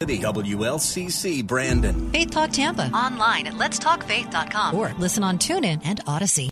WLCC 0.00 1.46
Brandon. 1.46 2.10
Faith 2.10 2.30
Talk 2.30 2.50
Tampa. 2.52 2.86
Online 2.94 3.46
at 3.46 3.52
letstalkfaith.com. 3.52 4.74
Or 4.74 4.94
listen 4.98 5.22
on 5.22 5.36
TuneIn 5.36 5.82
and 5.84 6.00
Odyssey. 6.06 6.48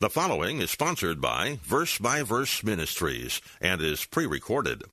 The 0.00 0.08
following 0.08 0.60
is 0.60 0.70
sponsored 0.70 1.20
by 1.20 1.58
Verse 1.62 1.98
by 1.98 2.22
Verse 2.22 2.64
Ministries 2.64 3.42
and 3.60 3.82
is 3.82 4.06
pre 4.06 4.24
recorded. 4.24 4.84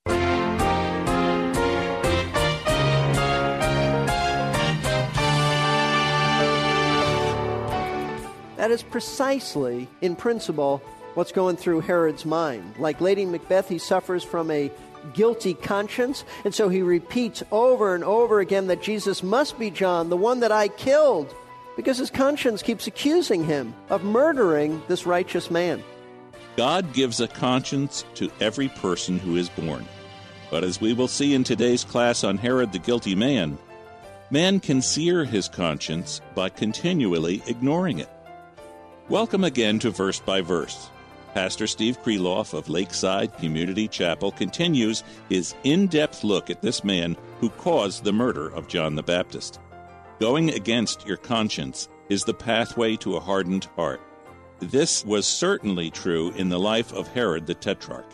That 8.58 8.72
is 8.72 8.84
precisely, 8.84 9.88
in 10.02 10.18
principle, 10.18 10.84
what's 11.16 11.32
going 11.32 11.56
through 11.56 11.80
Herod's 11.82 12.26
mind. 12.26 12.76
Like 12.78 13.02
Lady 13.02 13.26
Macbeth, 13.26 13.68
he 13.70 13.78
suffers 13.78 14.24
from 14.24 14.52
a 14.52 14.70
guilty 15.14 15.54
conscience, 15.54 16.24
and 16.46 16.54
so 16.54 16.70
he 16.70 16.82
repeats 16.82 17.44
over 17.52 17.96
and 17.96 18.04
over 18.04 18.40
again 18.40 18.68
that 18.68 18.82
Jesus 18.82 19.24
must 19.24 19.58
be 19.60 19.70
John, 19.70 20.10
the 20.10 20.18
one 20.18 20.40
that 20.42 20.52
I 20.52 20.68
killed, 20.68 21.34
because 21.76 21.98
his 21.98 22.10
conscience 22.10 22.62
keeps 22.62 22.88
accusing 22.88 23.44
him 23.44 23.74
of 23.90 24.04
murdering 24.04 24.82
this 24.88 25.06
righteous 25.06 25.50
man. 25.50 25.84
God 26.58 26.94
gives 26.94 27.20
a 27.20 27.28
conscience 27.28 28.06
to 28.16 28.30
every 28.40 28.68
person 28.68 29.18
who 29.20 29.38
is 29.38 29.50
born. 29.50 29.86
But 30.50 30.66
as 30.66 30.82
we 30.82 30.94
will 30.94 31.08
see 31.08 31.34
in 31.34 31.46
today's 31.46 31.86
class 31.86 32.26
on 32.26 32.38
Herod 32.38 32.74
the 32.74 32.80
guilty 32.80 33.16
man, 33.16 33.58
man 34.30 34.60
can 34.60 34.82
sear 34.82 35.24
his 35.24 35.48
conscience 35.48 36.20
by 36.36 36.50
continually 36.50 37.42
ignoring 37.48 38.00
it. 38.00 38.10
Welcome 39.08 39.46
again 39.46 39.80
to 39.80 39.92
Verse 39.92 40.20
by 40.20 40.42
Verse. 40.42 40.90
Pastor 41.34 41.66
Steve 41.66 42.02
Kreloff 42.04 42.54
of 42.54 42.68
Lakeside 42.68 43.38
Community 43.38 43.88
Chapel 43.88 44.32
continues 44.32 45.04
his 45.30 45.56
in 45.64 45.88
depth 45.88 46.26
look 46.26 46.50
at 46.50 46.62
this 46.62 46.84
man 46.84 47.16
who 47.40 47.50
caused 47.52 48.04
the 48.04 48.12
murder 48.12 48.50
of 48.50 48.68
John 48.68 48.96
the 48.96 49.04
Baptist. 49.04 49.60
Going 50.20 50.50
against 50.50 51.08
your 51.08 51.16
conscience 51.16 51.88
is 52.10 52.26
the 52.26 52.34
pathway 52.34 52.98
to 52.98 53.16
a 53.16 53.22
hardened 53.22 53.66
heart. 53.78 54.02
This 54.60 55.06
was 55.06 55.26
certainly 55.26 55.90
true 55.90 56.32
in 56.32 56.50
the 56.50 56.60
life 56.60 56.92
of 56.92 57.08
Herod 57.08 57.48
the 57.48 57.56
Tetrarch. 57.56 58.12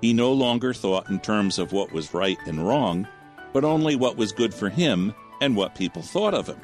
He 0.00 0.14
no 0.14 0.32
longer 0.32 0.72
thought 0.72 1.10
in 1.10 1.20
terms 1.20 1.58
of 1.58 1.72
what 1.72 1.92
was 1.92 2.14
right 2.14 2.38
and 2.46 2.66
wrong, 2.66 3.06
but 3.52 3.64
only 3.64 3.94
what 3.94 4.16
was 4.16 4.32
good 4.32 4.54
for 4.54 4.70
him 4.70 5.14
and 5.42 5.54
what 5.54 5.74
people 5.74 6.02
thought 6.02 6.34
of 6.34 6.46
him. 6.46 6.60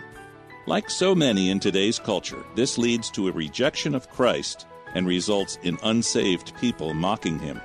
Like 0.67 0.89
so 0.89 1.15
many 1.15 1.51
in 1.51 1.61
today's 1.61 1.99
culture, 1.99 2.43
this 2.55 2.79
leads 2.79 3.11
to 3.11 3.29
a 3.29 3.33
rejection 3.33 3.95
of 3.95 4.11
Christ 4.11 4.67
and 4.95 5.07
results 5.07 5.59
in 5.63 5.79
unsaved 5.83 6.55
people 6.57 6.95
mocking 6.95 7.39
him. 7.39 7.61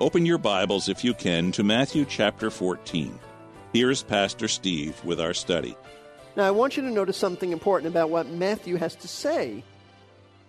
Open 0.00 0.26
your 0.26 0.38
Bibles, 0.38 0.88
if 0.88 1.04
you 1.04 1.14
can, 1.14 1.52
to 1.52 1.62
Matthew 1.62 2.04
chapter 2.04 2.50
14. 2.50 3.18
Here's 3.72 4.02
Pastor 4.02 4.48
Steve 4.48 5.02
with 5.04 5.20
our 5.20 5.34
study. 5.34 5.76
Now, 6.36 6.44
I 6.44 6.50
want 6.50 6.76
you 6.76 6.82
to 6.82 6.90
notice 6.90 7.16
something 7.16 7.52
important 7.52 7.90
about 7.90 8.10
what 8.10 8.28
Matthew 8.28 8.76
has 8.76 8.96
to 8.96 9.08
say 9.08 9.62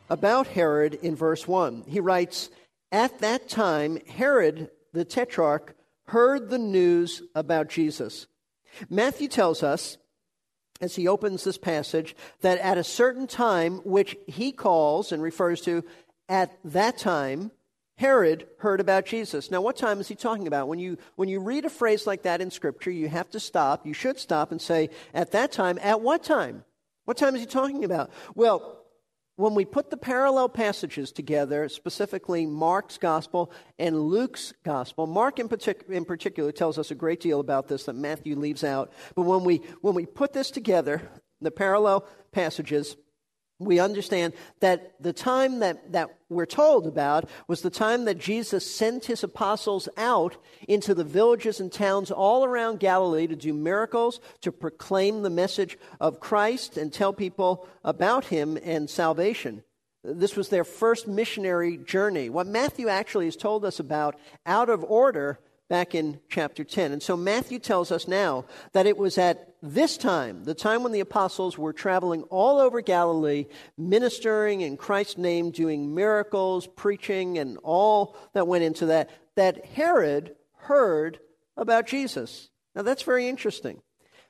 about 0.09 0.47
Herod 0.47 0.95
in 0.95 1.15
verse 1.15 1.47
1. 1.47 1.85
He 1.87 1.99
writes, 1.99 2.49
At 2.91 3.19
that 3.19 3.47
time, 3.47 3.97
Herod 4.07 4.69
the 4.93 5.05
Tetrarch 5.05 5.75
heard 6.07 6.49
the 6.49 6.57
news 6.57 7.21
about 7.33 7.69
Jesus. 7.69 8.27
Matthew 8.89 9.27
tells 9.27 9.63
us 9.63 9.97
as 10.81 10.95
he 10.95 11.07
opens 11.07 11.43
this 11.43 11.57
passage 11.57 12.15
that 12.41 12.59
at 12.59 12.77
a 12.77 12.83
certain 12.83 13.27
time, 13.27 13.77
which 13.83 14.17
he 14.27 14.51
calls 14.51 15.11
and 15.11 15.21
refers 15.23 15.61
to 15.61 15.83
at 16.29 16.57
that 16.63 16.97
time, 16.97 17.51
Herod 17.97 18.47
heard 18.57 18.81
about 18.81 19.05
Jesus. 19.05 19.49
Now, 19.49 19.61
what 19.61 19.77
time 19.77 19.99
is 19.99 20.07
he 20.07 20.15
talking 20.15 20.47
about? 20.47 20.67
When 20.67 20.79
you, 20.79 20.97
when 21.15 21.29
you 21.29 21.39
read 21.39 21.65
a 21.65 21.69
phrase 21.69 22.05
like 22.05 22.23
that 22.23 22.41
in 22.41 22.51
Scripture, 22.51 22.91
you 22.91 23.07
have 23.07 23.29
to 23.31 23.39
stop. 23.39 23.85
You 23.85 23.93
should 23.93 24.19
stop 24.19 24.51
and 24.51 24.61
say, 24.61 24.89
at 25.13 25.31
that 25.31 25.51
time, 25.51 25.79
at 25.81 26.01
what 26.01 26.23
time? 26.23 26.65
What 27.05 27.17
time 27.17 27.35
is 27.35 27.41
he 27.41 27.47
talking 27.47 27.85
about? 27.85 28.11
Well, 28.33 28.81
when 29.37 29.53
we 29.53 29.65
put 29.65 29.89
the 29.89 29.97
parallel 29.97 30.49
passages 30.49 31.11
together, 31.11 31.67
specifically 31.69 32.45
Mark's 32.45 32.97
gospel 32.97 33.51
and 33.77 33.99
Luke's 33.99 34.53
gospel, 34.63 35.07
Mark 35.07 35.39
in, 35.39 35.49
partic- 35.49 35.89
in, 35.89 36.05
particular 36.05 36.51
tells 36.51 36.79
us 36.79 36.91
a 36.91 36.95
great 36.95 37.19
deal 37.19 37.39
about 37.39 37.67
this 37.67 37.83
that 37.83 37.95
Matthew 37.95 38.37
leaves 38.37 38.63
out. 38.63 38.93
But 39.13 39.23
when 39.23 39.43
we, 39.43 39.57
when 39.81 39.93
we 39.93 40.05
put 40.05 40.33
this 40.33 40.51
together, 40.51 41.01
the 41.41 41.51
parallel 41.51 42.05
passages, 42.31 42.95
we 43.59 43.79
understand 43.79 44.33
that 44.59 45.01
the 45.01 45.13
time 45.13 45.59
that, 45.59 45.93
that 45.93 46.09
we're 46.29 46.45
told 46.45 46.87
about 46.87 47.29
was 47.47 47.61
the 47.61 47.69
time 47.69 48.05
that 48.05 48.17
Jesus 48.17 48.69
sent 48.69 49.05
his 49.05 49.23
apostles 49.23 49.87
out 49.95 50.35
into 50.67 50.93
the 50.93 51.05
villages 51.05 51.59
and 51.59 51.71
towns 51.71 52.11
all 52.11 52.43
around 52.43 52.79
Galilee 52.79 53.27
to 53.27 53.35
do 53.35 53.53
miracles, 53.53 54.19
to 54.41 54.51
proclaim 54.51 55.21
the 55.21 55.29
message 55.29 55.77
of 56.01 56.19
Christ 56.19 56.77
and 56.77 56.91
tell 56.91 57.13
people 57.13 57.67
about 57.83 58.25
him 58.25 58.57
and 58.61 58.89
salvation. 58.89 59.63
This 60.03 60.35
was 60.35 60.49
their 60.49 60.65
first 60.65 61.07
missionary 61.07 61.77
journey. 61.77 62.29
What 62.29 62.47
Matthew 62.47 62.89
actually 62.89 63.25
has 63.25 63.35
told 63.35 63.63
us 63.63 63.79
about 63.79 64.19
out 64.45 64.69
of 64.69 64.83
order 64.83 65.39
back 65.67 65.95
in 65.95 66.19
chapter 66.29 66.63
10. 66.63 66.91
And 66.91 67.01
so 67.01 67.17
Matthew 67.17 67.59
tells 67.59 67.91
us 67.91 68.07
now 68.07 68.45
that 68.73 68.85
it 68.85 68.97
was 68.97 69.17
at 69.17 69.54
this 69.73 69.97
time, 69.97 70.43
the 70.43 70.53
time 70.53 70.83
when 70.83 70.91
the 70.91 70.99
apostles 70.99 71.57
were 71.57 71.73
traveling 71.73 72.23
all 72.23 72.59
over 72.59 72.81
Galilee, 72.81 73.45
ministering 73.77 74.61
in 74.61 74.77
Christ's 74.77 75.17
name, 75.17 75.51
doing 75.51 75.95
miracles, 75.95 76.67
preaching, 76.67 77.37
and 77.37 77.57
all 77.63 78.15
that 78.33 78.47
went 78.47 78.63
into 78.63 78.87
that, 78.87 79.09
that 79.35 79.65
Herod 79.65 80.35
heard 80.57 81.19
about 81.57 81.87
Jesus. 81.87 82.49
Now 82.75 82.81
that's 82.81 83.03
very 83.03 83.27
interesting 83.27 83.81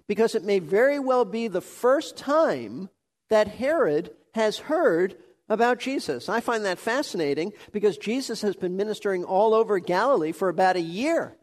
because 0.08 0.36
it 0.36 0.44
may 0.44 0.60
very 0.60 1.00
well 1.00 1.26
be 1.26 1.48
the 1.48 1.62
first 1.62 2.16
time 2.16 2.90
that 3.30 3.48
Herod 3.48 4.12
has 4.34 4.58
heard 4.58 5.18
about 5.50 5.80
Jesus. 5.80 6.30
I 6.30 6.40
find 6.40 6.66
that 6.66 6.80
fascinating 6.80 7.54
because 7.72 7.98
Jesus 7.98 8.42
has 8.42 8.56
been 8.56 8.78
ministering 8.78 9.24
all 9.24 9.54
over 9.54 9.80
Galilee 9.80 10.32
for 10.32 10.50
about 10.50 10.76
a 10.76 10.82
year. 10.82 11.38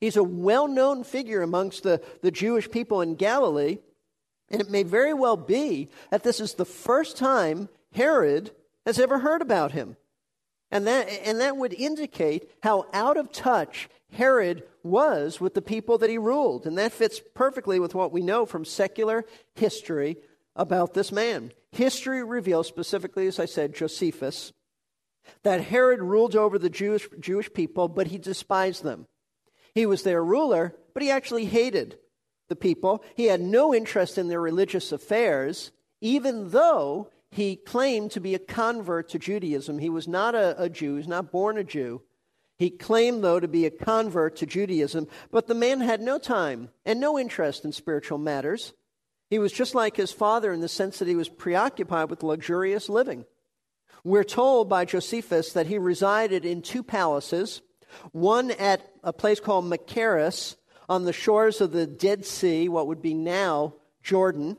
He's 0.00 0.16
a 0.16 0.24
well 0.24 0.66
known 0.66 1.04
figure 1.04 1.42
amongst 1.42 1.82
the, 1.82 2.00
the 2.22 2.30
Jewish 2.30 2.70
people 2.70 3.00
in 3.00 3.16
Galilee, 3.16 3.78
and 4.50 4.60
it 4.60 4.70
may 4.70 4.82
very 4.82 5.14
well 5.14 5.36
be 5.36 5.88
that 6.10 6.22
this 6.22 6.40
is 6.40 6.54
the 6.54 6.64
first 6.64 7.16
time 7.16 7.68
Herod 7.92 8.50
has 8.86 8.98
ever 8.98 9.18
heard 9.18 9.42
about 9.42 9.72
him. 9.72 9.96
And 10.70 10.86
that, 10.86 11.08
and 11.24 11.40
that 11.40 11.56
would 11.56 11.74
indicate 11.74 12.48
how 12.62 12.86
out 12.92 13.16
of 13.16 13.32
touch 13.32 13.88
Herod 14.12 14.62
was 14.82 15.40
with 15.40 15.54
the 15.54 15.62
people 15.62 15.98
that 15.98 16.10
he 16.10 16.18
ruled. 16.18 16.66
And 16.66 16.78
that 16.78 16.92
fits 16.92 17.20
perfectly 17.34 17.80
with 17.80 17.94
what 17.94 18.12
we 18.12 18.22
know 18.22 18.46
from 18.46 18.64
secular 18.64 19.24
history 19.54 20.16
about 20.56 20.94
this 20.94 21.12
man. 21.12 21.52
History 21.72 22.24
reveals, 22.24 22.68
specifically, 22.68 23.26
as 23.26 23.38
I 23.38 23.46
said, 23.46 23.74
Josephus, 23.74 24.52
that 25.42 25.60
Herod 25.60 26.00
ruled 26.00 26.34
over 26.34 26.58
the 26.58 26.70
Jewish, 26.70 27.08
Jewish 27.18 27.52
people, 27.52 27.88
but 27.88 28.08
he 28.08 28.18
despised 28.18 28.82
them. 28.82 29.06
He 29.74 29.86
was 29.86 30.02
their 30.02 30.24
ruler, 30.24 30.76
but 30.94 31.02
he 31.02 31.10
actually 31.10 31.46
hated 31.46 31.98
the 32.48 32.56
people. 32.56 33.04
He 33.14 33.26
had 33.26 33.40
no 33.40 33.74
interest 33.74 34.18
in 34.18 34.28
their 34.28 34.40
religious 34.40 34.92
affairs, 34.92 35.70
even 36.00 36.50
though 36.50 37.10
he 37.30 37.56
claimed 37.56 38.10
to 38.12 38.20
be 38.20 38.34
a 38.34 38.40
convert 38.40 39.08
to 39.10 39.18
Judaism. 39.18 39.78
He 39.78 39.90
was 39.90 40.08
not 40.08 40.34
a, 40.34 40.60
a 40.60 40.68
Jew, 40.68 40.92
he 40.92 40.98
was 40.98 41.08
not 41.08 41.30
born 41.30 41.56
a 41.56 41.64
Jew. 41.64 42.02
He 42.58 42.68
claimed, 42.68 43.24
though, 43.24 43.40
to 43.40 43.48
be 43.48 43.64
a 43.64 43.70
convert 43.70 44.36
to 44.36 44.46
Judaism, 44.46 45.08
but 45.30 45.46
the 45.46 45.54
man 45.54 45.80
had 45.80 46.02
no 46.02 46.18
time 46.18 46.68
and 46.84 47.00
no 47.00 47.18
interest 47.18 47.64
in 47.64 47.72
spiritual 47.72 48.18
matters. 48.18 48.74
He 49.30 49.38
was 49.38 49.52
just 49.52 49.74
like 49.74 49.96
his 49.96 50.12
father 50.12 50.52
in 50.52 50.60
the 50.60 50.68
sense 50.68 50.98
that 50.98 51.08
he 51.08 51.14
was 51.14 51.28
preoccupied 51.28 52.10
with 52.10 52.22
luxurious 52.22 52.88
living. 52.88 53.24
We're 54.02 54.24
told 54.24 54.68
by 54.68 54.84
Josephus 54.84 55.52
that 55.52 55.68
he 55.68 55.78
resided 55.78 56.44
in 56.44 56.62
two 56.62 56.82
palaces, 56.82 57.62
one 58.12 58.50
at 58.52 58.90
a 59.02 59.12
place 59.12 59.40
called 59.40 59.64
Machaerus 59.64 60.56
on 60.88 61.04
the 61.04 61.12
shores 61.12 61.60
of 61.60 61.72
the 61.72 61.86
Dead 61.86 62.24
Sea, 62.26 62.68
what 62.68 62.86
would 62.86 63.00
be 63.00 63.14
now 63.14 63.74
Jordan. 64.02 64.56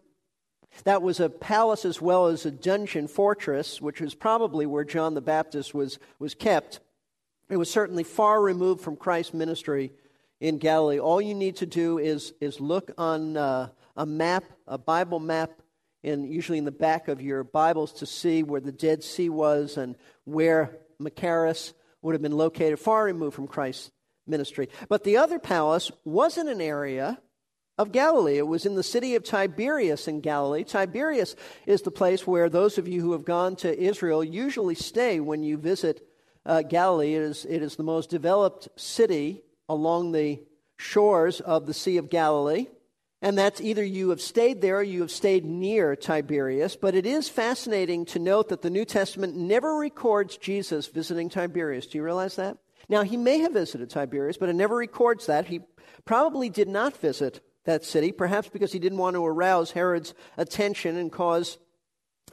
That 0.85 1.01
was 1.01 1.19
a 1.19 1.29
palace 1.29 1.83
as 1.83 2.01
well 2.01 2.27
as 2.27 2.45
a 2.45 2.51
dungeon 2.51 3.07
fortress, 3.07 3.81
which 3.81 3.99
was 3.99 4.15
probably 4.15 4.65
where 4.65 4.85
John 4.85 5.13
the 5.13 5.21
Baptist 5.21 5.73
was, 5.73 5.99
was 6.19 6.33
kept. 6.33 6.79
It 7.49 7.57
was 7.57 7.69
certainly 7.69 8.03
far 8.03 8.41
removed 8.41 8.81
from 8.81 8.95
Christ's 8.95 9.33
ministry 9.33 9.91
in 10.39 10.57
Galilee. 10.57 10.99
All 10.99 11.21
you 11.21 11.35
need 11.35 11.57
to 11.57 11.65
do 11.65 11.97
is, 11.97 12.33
is 12.39 12.61
look 12.61 12.91
on 12.97 13.35
uh, 13.35 13.69
a 13.97 14.05
map, 14.05 14.45
a 14.67 14.77
Bible 14.77 15.19
map, 15.19 15.51
in, 16.03 16.23
usually 16.23 16.57
in 16.57 16.65
the 16.65 16.71
back 16.71 17.09
of 17.09 17.21
your 17.21 17.43
Bibles 17.43 17.91
to 17.93 18.05
see 18.05 18.41
where 18.41 18.61
the 18.61 18.71
Dead 18.71 19.03
Sea 19.03 19.29
was 19.29 19.77
and 19.77 19.95
where 20.23 20.77
Machaerus 20.99 21.73
would 22.01 22.13
have 22.13 22.21
been 22.21 22.38
located, 22.38 22.80
far 22.80 23.03
removed 23.03 23.36
from 23.36 23.48
Christ's 23.48 23.92
ministry. 24.27 24.69
But 24.89 25.03
the 25.03 25.18
other 25.18 25.39
palace 25.39 25.92
wasn't 26.03 26.50
an 26.50 26.62
area 26.62 27.19
of 27.77 27.92
Galilee. 27.92 28.38
It 28.38 28.48
was 28.48 28.65
in 28.65 28.75
the 28.75 28.83
city 28.83 29.15
of 29.15 29.24
Tiberias 29.24 30.07
in 30.07 30.21
Galilee. 30.21 30.63
Tiberias 30.63 31.36
is 31.65 31.81
the 31.81 31.92
place 31.92 32.27
where 32.27 32.50
those 32.50 32.77
of 32.77 32.88
you 32.88 33.01
who 33.01 33.13
have 33.13 33.25
gone 33.25 33.56
to 33.57 33.80
Israel 33.80 34.24
usually 34.24 34.75
stay 34.75 35.19
when 35.19 35.44
you 35.44 35.57
visit 35.57 36.07
uh, 36.45 36.62
Galilee. 36.62 37.15
It 37.15 37.21
is, 37.21 37.45
it 37.45 37.62
is 37.62 37.75
the 37.75 37.83
most 37.83 38.09
developed 38.09 38.69
city 38.75 39.42
along 39.68 40.12
the 40.12 40.42
shores 40.77 41.39
of 41.39 41.65
the 41.65 41.74
Sea 41.74 41.98
of 41.98 42.09
Galilee. 42.09 42.68
And 43.21 43.38
that's 43.38 43.62
either 43.62 43.83
you 43.83 44.09
have 44.09 44.21
stayed 44.21 44.62
there 44.62 44.77
or 44.77 44.83
you 44.83 45.01
have 45.01 45.12
stayed 45.12 45.45
near 45.45 45.95
Tiberias. 45.95 46.75
But 46.75 46.95
it 46.95 47.06
is 47.06 47.29
fascinating 47.29 48.06
to 48.06 48.19
note 48.19 48.50
that 48.50 48.63
the 48.63 48.69
New 48.69 48.85
Testament 48.85 49.35
never 49.35 49.75
records 49.75 50.38
Jesus 50.38 50.88
visiting 50.88 51.29
Tiberias. 51.29 51.85
Do 51.85 52.00
you 52.00 52.03
realize 52.03 52.35
that? 52.38 52.57
Now, 52.89 53.03
he 53.03 53.18
may 53.18 53.39
have 53.39 53.53
visited 53.53 53.89
Tiberias, 53.89 54.38
but 54.38 54.50
it 54.50 54.56
never 54.56 54.75
records 54.75 55.27
that. 55.27 55.45
He 55.45 55.62
probably 56.03 56.50
did 56.50 56.68
not 56.68 56.97
visit 56.97 57.41
that 57.65 57.85
city, 57.85 58.12
perhaps 58.12 58.50
because 58.50 58.71
he 58.71 58.79
didn't 58.79 58.97
want 58.97 59.15
to 59.15 59.25
arouse 59.25 59.71
Herod's 59.71 60.15
attention 60.35 60.97
and 60.97 61.12
cause 61.12 61.59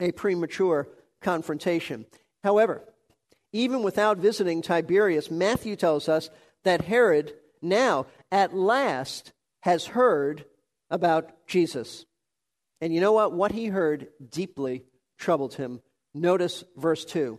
a 0.00 0.10
premature 0.12 0.88
confrontation. 1.20 2.06
However, 2.42 2.82
even 3.52 3.82
without 3.82 4.18
visiting 4.18 4.62
Tiberias, 4.62 5.30
Matthew 5.30 5.76
tells 5.76 6.08
us 6.08 6.30
that 6.64 6.82
Herod 6.82 7.34
now, 7.60 8.06
at 8.32 8.54
last, 8.54 9.32
has 9.60 9.86
heard 9.86 10.44
about 10.90 11.46
Jesus. 11.46 12.06
And 12.80 12.94
you 12.94 13.00
know 13.00 13.12
what? 13.12 13.32
What 13.32 13.52
he 13.52 13.66
heard 13.66 14.08
deeply 14.30 14.84
troubled 15.18 15.54
him. 15.54 15.80
Notice 16.14 16.64
verse 16.76 17.04
2. 17.04 17.38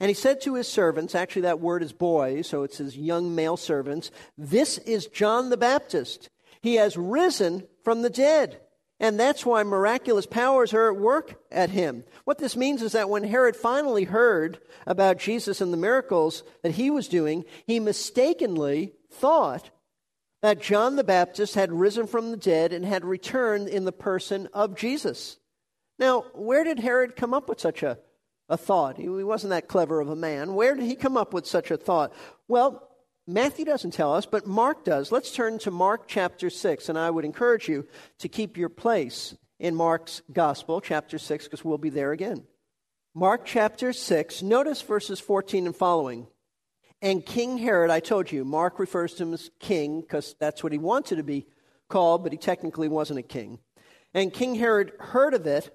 And 0.00 0.08
he 0.08 0.14
said 0.14 0.40
to 0.42 0.54
his 0.54 0.68
servants, 0.68 1.14
actually, 1.14 1.42
that 1.42 1.60
word 1.60 1.82
is 1.82 1.92
boys, 1.92 2.48
so 2.48 2.62
it's 2.62 2.78
his 2.78 2.96
young 2.96 3.34
male 3.34 3.56
servants, 3.56 4.10
This 4.38 4.78
is 4.78 5.06
John 5.06 5.50
the 5.50 5.56
Baptist. 5.56 6.30
He 6.62 6.76
has 6.76 6.96
risen 6.96 7.66
from 7.84 8.02
the 8.02 8.10
dead. 8.10 8.60
And 8.98 9.20
that's 9.20 9.44
why 9.44 9.62
miraculous 9.62 10.24
powers 10.24 10.72
are 10.72 10.90
at 10.90 10.98
work 10.98 11.38
at 11.52 11.68
him. 11.68 12.04
What 12.24 12.38
this 12.38 12.56
means 12.56 12.80
is 12.80 12.92
that 12.92 13.10
when 13.10 13.24
Herod 13.24 13.54
finally 13.54 14.04
heard 14.04 14.58
about 14.86 15.18
Jesus 15.18 15.60
and 15.60 15.70
the 15.70 15.76
miracles 15.76 16.42
that 16.62 16.72
he 16.72 16.90
was 16.90 17.06
doing, 17.06 17.44
he 17.66 17.78
mistakenly 17.78 18.94
thought 19.10 19.70
that 20.46 20.60
John 20.60 20.94
the 20.94 21.02
Baptist 21.02 21.56
had 21.56 21.72
risen 21.72 22.06
from 22.06 22.30
the 22.30 22.36
dead 22.36 22.72
and 22.72 22.84
had 22.84 23.04
returned 23.04 23.66
in 23.66 23.84
the 23.84 23.90
person 23.90 24.48
of 24.52 24.76
Jesus. 24.76 25.38
Now, 25.98 26.26
where 26.34 26.62
did 26.62 26.78
Herod 26.78 27.16
come 27.16 27.34
up 27.34 27.48
with 27.48 27.58
such 27.58 27.82
a, 27.82 27.98
a 28.48 28.56
thought? 28.56 28.96
He 28.96 29.08
wasn't 29.08 29.50
that 29.50 29.66
clever 29.66 29.98
of 29.98 30.08
a 30.08 30.14
man. 30.14 30.54
Where 30.54 30.76
did 30.76 30.84
he 30.84 30.94
come 30.94 31.16
up 31.16 31.34
with 31.34 31.48
such 31.48 31.72
a 31.72 31.76
thought? 31.76 32.12
Well, 32.46 32.88
Matthew 33.26 33.64
doesn't 33.64 33.90
tell 33.90 34.14
us, 34.14 34.24
but 34.24 34.46
Mark 34.46 34.84
does. 34.84 35.10
Let's 35.10 35.32
turn 35.32 35.58
to 35.60 35.72
Mark 35.72 36.06
chapter 36.06 36.48
6, 36.48 36.88
and 36.88 36.96
I 36.96 37.10
would 37.10 37.24
encourage 37.24 37.68
you 37.68 37.84
to 38.20 38.28
keep 38.28 38.56
your 38.56 38.68
place 38.68 39.34
in 39.58 39.74
Mark's 39.74 40.22
gospel, 40.32 40.80
chapter 40.80 41.18
6, 41.18 41.42
because 41.42 41.64
we'll 41.64 41.76
be 41.76 41.90
there 41.90 42.12
again. 42.12 42.44
Mark 43.14 43.46
chapter 43.46 43.92
6, 43.92 44.42
notice 44.42 44.80
verses 44.80 45.18
14 45.18 45.66
and 45.66 45.74
following. 45.74 46.28
And 47.02 47.24
King 47.24 47.58
Herod, 47.58 47.90
I 47.90 48.00
told 48.00 48.32
you, 48.32 48.44
Mark 48.44 48.78
refers 48.78 49.14
to 49.14 49.24
him 49.24 49.34
as 49.34 49.50
king 49.60 50.00
because 50.00 50.34
that's 50.40 50.62
what 50.62 50.72
he 50.72 50.78
wanted 50.78 51.16
to 51.16 51.22
be 51.22 51.46
called, 51.88 52.22
but 52.22 52.32
he 52.32 52.38
technically 52.38 52.88
wasn't 52.88 53.18
a 53.18 53.22
king. 53.22 53.58
And 54.14 54.32
King 54.32 54.54
Herod 54.54 54.92
heard 54.98 55.34
of 55.34 55.46
it, 55.46 55.70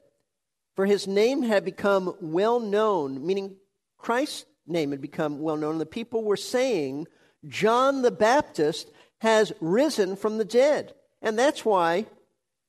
for 0.76 0.86
his 0.86 1.08
name 1.08 1.44
had 1.44 1.64
become 1.64 2.16
well 2.22 2.60
known, 2.60 3.26
meaning 3.26 3.58
Christ's 3.98 4.46
name 4.66 4.92
had 4.92 5.02
become 5.02 5.42
well 5.42 5.58
known. 5.58 5.74
And 5.74 5.82
the 5.82 5.86
people 5.86 6.24
were 6.24 6.38
saying, 6.38 7.08
John 7.48 8.02
the 8.02 8.12
Baptist 8.12 8.90
has 9.20 9.54
risen 9.62 10.16
from 10.16 10.38
the 10.38 10.46
dead. 10.46 10.94
And 11.22 11.38
that's 11.38 11.64
why 11.64 12.08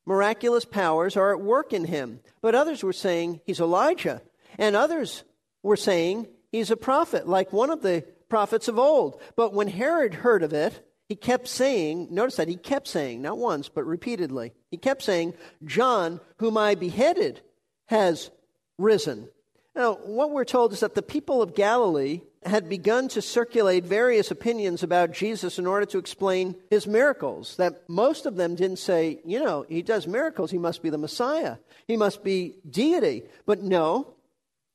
miraculous 0.05 0.67
powers 0.67 1.17
are 1.17 1.33
at 1.33 1.41
work 1.41 1.73
in 1.73 1.87
him. 1.87 2.21
But 2.43 2.55
others 2.55 2.83
were 2.83 2.93
saying 2.93 3.41
he's 3.47 3.61
Elijah. 3.61 4.21
And 4.59 4.77
others 4.77 5.25
were 5.63 5.77
saying 5.77 6.29
he's 6.51 6.71
a 6.71 6.77
prophet, 6.77 7.27
like 7.27 7.53
one 7.53 7.71
of 7.71 7.81
the 7.81 8.05
prophets 8.33 8.67
of 8.67 8.79
old. 8.79 9.21
But 9.37 9.53
when 9.53 9.69
Herod 9.69 10.15
heard 10.15 10.43
of 10.43 10.55
it, 10.55 10.89
he 11.07 11.15
kept 11.15 11.47
saying, 11.49 12.09
notice 12.11 12.37
that 12.37 12.49
he 12.49 12.57
kept 12.57 12.89
saying, 12.89 13.21
not 13.21 13.37
once, 13.37 13.69
but 13.69 13.85
repeatedly, 13.85 14.55
he 14.71 14.79
kept 14.79 15.03
saying, 15.03 15.35
John, 15.67 16.19
whom 16.39 16.57
I 16.57 16.75
beheaded, 16.75 17.43
has 17.89 18.31
risen. 18.79 19.29
Now, 19.77 19.97
what 19.97 20.31
we're 20.31 20.47
told 20.47 20.73
is 20.73 20.81
that 20.81 20.95
the 20.95 21.03
people 21.03 21.43
of 21.43 21.55
Galilee 21.55 22.23
had 22.43 22.71
begun 22.71 23.09
to 23.09 23.21
circulate 23.21 23.85
various 23.85 24.31
opinions 24.31 24.83
about 24.83 25.13
Jesus 25.13 25.59
in 25.59 25.67
order 25.67 25.85
to 25.85 25.99
explain 25.99 26.57
his 26.71 26.87
miracles. 26.87 27.57
That 27.57 27.87
most 27.87 28.25
of 28.25 28.37
them 28.37 28.55
didn't 28.55 28.79
say, 28.79 29.21
you 29.27 29.45
know, 29.45 29.67
he 29.69 29.83
does 29.83 30.07
miracles, 30.07 30.51
he 30.51 30.57
must 30.57 30.83
be 30.83 30.89
the 30.89 30.97
Messiah, 30.97 31.59
he 31.87 31.99
must 31.99 32.25
be 32.25 32.55
deity. 32.71 33.25
But 33.45 33.61
no, 33.63 34.15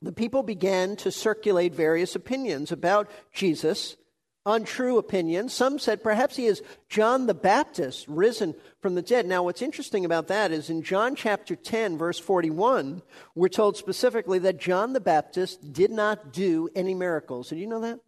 the 0.01 0.11
people 0.11 0.43
began 0.43 0.95
to 0.97 1.11
circulate 1.11 1.73
various 1.73 2.15
opinions 2.15 2.71
about 2.71 3.09
Jesus, 3.33 3.97
untrue 4.45 4.97
opinions. 4.97 5.53
Some 5.53 5.79
said 5.79 6.03
perhaps 6.03 6.35
he 6.35 6.45
is 6.45 6.61
John 6.87 7.25
the 7.25 7.33
Baptist, 7.33 8.05
risen 8.07 8.53
from 8.79 8.95
the 8.95 9.01
dead. 9.01 9.25
Now, 9.25 9.43
what's 9.43 9.61
interesting 9.61 10.05
about 10.05 10.27
that 10.27 10.51
is 10.51 10.69
in 10.69 10.83
John 10.83 11.15
chapter 11.15 11.55
10, 11.55 11.97
verse 11.97 12.19
41, 12.19 13.01
we're 13.33 13.49
told 13.49 13.75
specifically 13.75 14.39
that 14.39 14.59
John 14.59 14.93
the 14.93 14.99
Baptist 14.99 15.73
did 15.73 15.91
not 15.91 16.31
do 16.31 16.69
any 16.75 16.93
miracles. 16.93 17.49
Did 17.49 17.59
you 17.59 17.67
know 17.67 17.81
that? 17.81 17.99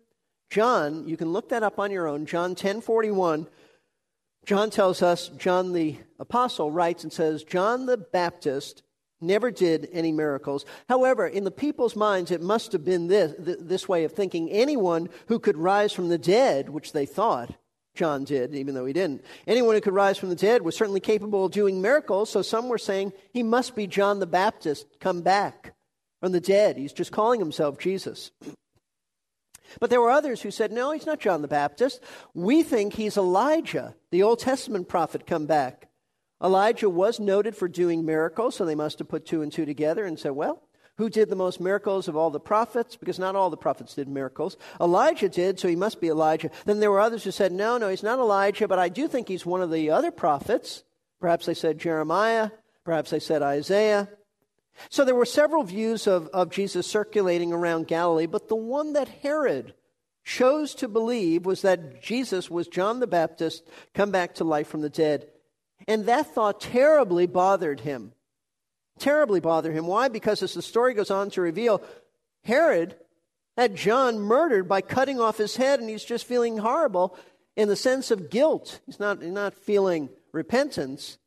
John, 0.50 1.08
you 1.08 1.18
can 1.18 1.32
look 1.32 1.50
that 1.50 1.64
up 1.64 1.80
on 1.80 1.92
your 1.92 2.08
own. 2.08 2.26
John 2.26 2.56
10 2.56 2.82
41. 2.82 3.48
John 4.46 4.70
tells 4.70 5.04
us, 5.04 5.30
John 5.38 5.74
the 5.74 5.98
apostle 6.18 6.72
writes 6.72 7.04
and 7.04 7.14
says, 7.14 7.44
John 7.44 7.86
the 7.86 7.98
Baptist 7.98 8.84
never 9.22 9.52
did 9.52 9.90
any 9.92 10.12
miracles. 10.12 10.66
However, 10.88 11.28
in 11.28 11.44
the 11.44 11.52
people's 11.52 11.96
minds, 11.96 12.32
it 12.32 12.42
must 12.42 12.72
have 12.72 12.84
been 12.84 13.08
this, 13.08 13.34
this 13.38 13.88
way 13.88 14.04
of 14.04 14.14
thinking. 14.14 14.50
Anyone 14.50 15.10
who 15.28 15.40
could 15.40 15.58
rise 15.58 15.92
from 15.92 16.10
the 16.10 16.18
dead, 16.18 16.70
which 16.70 16.94
they 16.94 17.06
thought 17.06 17.56
John 17.96 18.24
did, 18.24 18.56
even 18.56 18.76
though 18.76 18.86
he 18.86 18.94
didn't, 18.94 19.24
anyone 19.48 19.76
who 19.76 19.82
could 19.82 19.94
rise 19.94 20.18
from 20.18 20.30
the 20.30 20.36
dead 20.36 20.62
was 20.62 20.76
certainly 20.76 21.00
capable 21.00 21.46
of 21.46 21.52
doing 21.52 21.82
miracles. 21.82 22.30
So 22.30 22.42
some 22.42 22.70
were 22.70 22.78
saying 22.78 23.14
he 23.34 23.44
must 23.44 23.76
be 23.76 23.88
John 23.88 24.20
the 24.20 24.28
Baptist 24.28 24.88
come 25.00 25.22
back 25.22 25.76
from 26.20 26.32
the 26.32 26.40
dead. 26.40 26.78
He's 26.78 26.94
just 26.94 27.12
calling 27.12 27.40
himself 27.40 27.78
Jesus. 27.78 28.32
But 29.80 29.92
there 29.92 30.02
were 30.02 30.10
others 30.10 30.42
who 30.42 30.50
said, 30.50 30.72
no, 30.72 30.92
he's 30.92 31.06
not 31.06 31.20
John 31.20 31.44
the 31.44 31.48
Baptist. 31.48 32.02
We 32.34 32.64
think 32.64 32.94
he's 32.96 33.18
Elijah, 33.18 33.94
the 34.10 34.24
Old 34.24 34.40
Testament 34.40 34.88
prophet, 34.88 35.28
come 35.28 35.46
back. 35.46 35.89
Elijah 36.42 36.90
was 36.90 37.20
noted 37.20 37.56
for 37.56 37.68
doing 37.68 38.06
miracles, 38.06 38.56
so 38.56 38.66
they 38.66 38.76
must 38.76 39.00
have 39.00 39.10
put 39.10 39.26
two 39.26 39.42
and 39.42 39.52
two 39.52 39.66
together 39.66 40.06
and 40.06 40.18
said, 40.18 40.32
well, 40.32 40.64
who 40.98 41.10
did 41.10 41.30
the 41.30 41.36
most 41.36 41.62
miracles 41.62 42.08
of 42.08 42.18
all 42.18 42.30
the 42.30 42.40
prophets? 42.40 42.98
Because 42.98 43.20
not 43.20 43.36
all 43.36 43.50
the 43.50 43.58
prophets 43.58 43.96
did 43.96 44.10
miracles. 44.10 44.58
Elijah 44.82 45.30
did, 45.30 45.60
so 45.60 45.68
he 45.68 45.76
must 45.76 46.02
be 46.02 46.10
Elijah. 46.10 46.52
Then 46.66 46.82
there 46.82 46.92
were 46.92 47.00
others 47.00 47.24
who 47.24 47.32
said, 47.32 47.52
no, 47.54 47.78
no, 47.78 47.90
he's 47.90 48.04
not 48.04 48.20
Elijah, 48.20 48.68
but 48.68 48.80
I 48.80 48.90
do 48.90 49.08
think 49.08 49.28
he's 49.28 49.46
one 49.46 49.62
of 49.62 49.72
the 49.72 49.92
other 49.92 50.12
prophets. 50.12 50.84
Perhaps 51.22 51.46
they 51.46 51.54
said 51.54 51.78
Jeremiah. 51.78 52.52
Perhaps 52.84 53.12
they 53.12 53.20
said 53.20 53.42
Isaiah. 53.42 54.10
So 54.90 55.06
there 55.06 55.16
were 55.16 55.26
several 55.26 55.64
views 55.64 56.08
of, 56.08 56.28
of 56.28 56.50
Jesus 56.52 56.88
circulating 56.88 57.54
around 57.54 57.88
Galilee, 57.88 58.26
but 58.26 58.48
the 58.48 58.56
one 58.56 58.94
that 58.94 59.08
Herod 59.08 59.74
chose 60.24 60.76
to 60.76 60.88
believe 60.88 61.46
was 61.46 61.62
that 61.62 62.02
Jesus 62.02 62.50
was 62.50 62.68
John 62.68 63.00
the 63.00 63.08
Baptist 63.08 63.68
come 63.94 64.12
back 64.12 64.36
to 64.36 64.44
life 64.44 64.68
from 64.68 64.82
the 64.82 64.90
dead. 64.90 65.28
And 65.88 66.06
that 66.06 66.28
thought 66.28 66.62
terribly 66.62 67.26
bothered 67.26 67.82
him. 67.82 68.14
Terribly 69.00 69.40
bothered 69.40 69.74
him. 69.74 69.88
Why? 69.88 70.10
Because 70.10 70.44
as 70.44 70.54
the 70.54 70.62
story 70.62 70.94
goes 70.94 71.10
on 71.10 71.30
to 71.32 71.42
reveal, 71.42 71.82
Herod 72.44 72.96
had 73.58 73.76
John 73.76 74.20
murdered 74.20 74.68
by 74.68 74.82
cutting 74.82 75.20
off 75.20 75.38
his 75.38 75.56
head, 75.56 75.80
and 75.80 75.90
he's 75.90 76.04
just 76.04 76.26
feeling 76.26 76.58
horrible 76.58 77.18
in 77.56 77.68
the 77.68 77.76
sense 77.76 78.12
of 78.12 78.30
guilt. 78.30 78.80
He's 78.86 79.00
not, 79.00 79.22
not 79.22 79.54
feeling 79.54 80.10
repentance, 80.32 81.18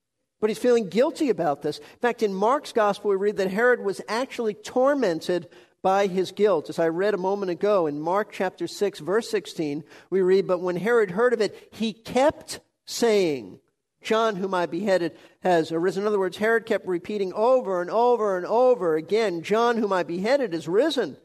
but 0.41 0.51
he's 0.51 0.59
feeling 0.59 0.89
guilty 0.89 1.29
about 1.31 1.63
this. 1.63 1.79
In 1.79 1.99
fact, 2.01 2.23
in 2.23 2.33
Mark's 2.33 2.73
gospel, 2.73 3.11
we 3.11 3.17
read 3.17 3.37
that 3.37 3.51
Herod 3.51 3.81
was 3.81 4.01
actually 4.09 4.55
tormented 4.55 5.49
by 5.83 6.07
his 6.07 6.33
guilt. 6.33 6.71
As 6.71 6.79
I 6.79 6.89
read 6.89 7.15
a 7.15 7.19
moment 7.19 7.51
ago 7.51 7.87
in 7.87 8.01
Mark 8.01 8.33
chapter 8.33 8.67
6, 8.67 9.01
verse 9.01 9.29
16, 9.31 9.85
we 10.11 10.23
read, 10.23 10.47
But 10.47 10.61
when 10.61 10.77
Herod 10.77 11.11
heard 11.11 11.33
of 11.33 11.41
it, 11.41 11.69
he 11.73 11.93
kept 11.93 12.61
saying, 12.87 13.59
John, 14.03 14.37
whom 14.37 14.55
I 14.55 14.67
beheaded, 14.67 15.17
has 15.41 15.73
arisen. 15.73 16.03
In 16.03 16.07
other 16.07 16.19
words, 16.19 16.37
Herod 16.37 16.67
kept 16.67 16.87
repeating 16.87 17.33
over 17.33 17.81
and 17.81 17.91
over 17.91 18.37
and 18.37 18.47
over 18.47 18.97
again, 18.97 19.43
John, 19.43 19.77
whom 19.77 19.93
I 19.93 20.03
beheaded, 20.03 20.55
is 20.55 20.69
risen. 20.69 21.17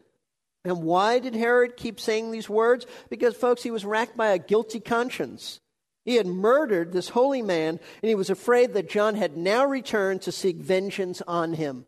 And 0.63 0.83
why 0.83 1.19
did 1.19 1.35
Herod 1.35 1.77
keep 1.77 1.99
saying 1.99 2.31
these 2.31 2.49
words? 2.49 2.85
Because, 3.09 3.35
folks, 3.35 3.63
he 3.63 3.71
was 3.71 3.85
racked 3.85 4.17
by 4.17 4.27
a 4.27 4.39
guilty 4.39 4.79
conscience. 4.79 5.59
He 6.03 6.15
had 6.15 6.27
murdered 6.27 6.91
this 6.91 7.09
holy 7.09 7.41
man, 7.41 7.79
and 8.01 8.09
he 8.09 8.15
was 8.15 8.29
afraid 8.29 8.73
that 8.73 8.89
John 8.89 9.15
had 9.15 9.35
now 9.37 9.65
returned 9.65 10.21
to 10.23 10.31
seek 10.31 10.57
vengeance 10.57 11.21
on 11.27 11.53
him. 11.53 11.85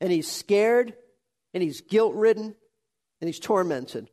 And 0.00 0.12
he's 0.12 0.30
scared, 0.30 0.94
and 1.54 1.62
he's 1.62 1.80
guilt 1.80 2.14
ridden, 2.14 2.54
and 3.20 3.28
he's 3.28 3.40
tormented. 3.40 4.10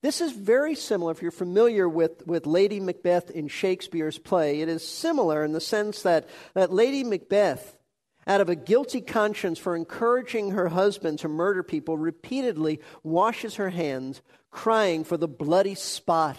This 0.00 0.20
is 0.20 0.32
very 0.32 0.74
similar, 0.74 1.12
if 1.12 1.22
you're 1.22 1.30
familiar 1.30 1.88
with, 1.88 2.26
with 2.26 2.46
Lady 2.46 2.80
Macbeth 2.80 3.30
in 3.30 3.48
Shakespeare's 3.48 4.18
play, 4.18 4.60
it 4.60 4.68
is 4.68 4.86
similar 4.86 5.44
in 5.44 5.52
the 5.52 5.60
sense 5.60 6.02
that, 6.02 6.28
that 6.54 6.72
Lady 6.72 7.04
Macbeth, 7.04 7.78
out 8.26 8.40
of 8.40 8.48
a 8.48 8.54
guilty 8.54 9.00
conscience 9.00 9.58
for 9.58 9.74
encouraging 9.74 10.52
her 10.52 10.68
husband 10.68 11.18
to 11.20 11.28
murder 11.28 11.62
people, 11.62 11.98
repeatedly 11.98 12.80
washes 13.02 13.56
her 13.56 13.70
hands, 13.70 14.22
crying 14.50 15.04
for 15.04 15.16
the 15.16 15.28
bloody 15.28 15.74
spot 15.74 16.36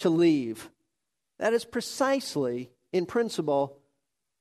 to 0.00 0.10
leave. 0.10 0.70
That 1.38 1.54
is 1.54 1.64
precisely, 1.64 2.70
in 2.92 3.06
principle, 3.06 3.81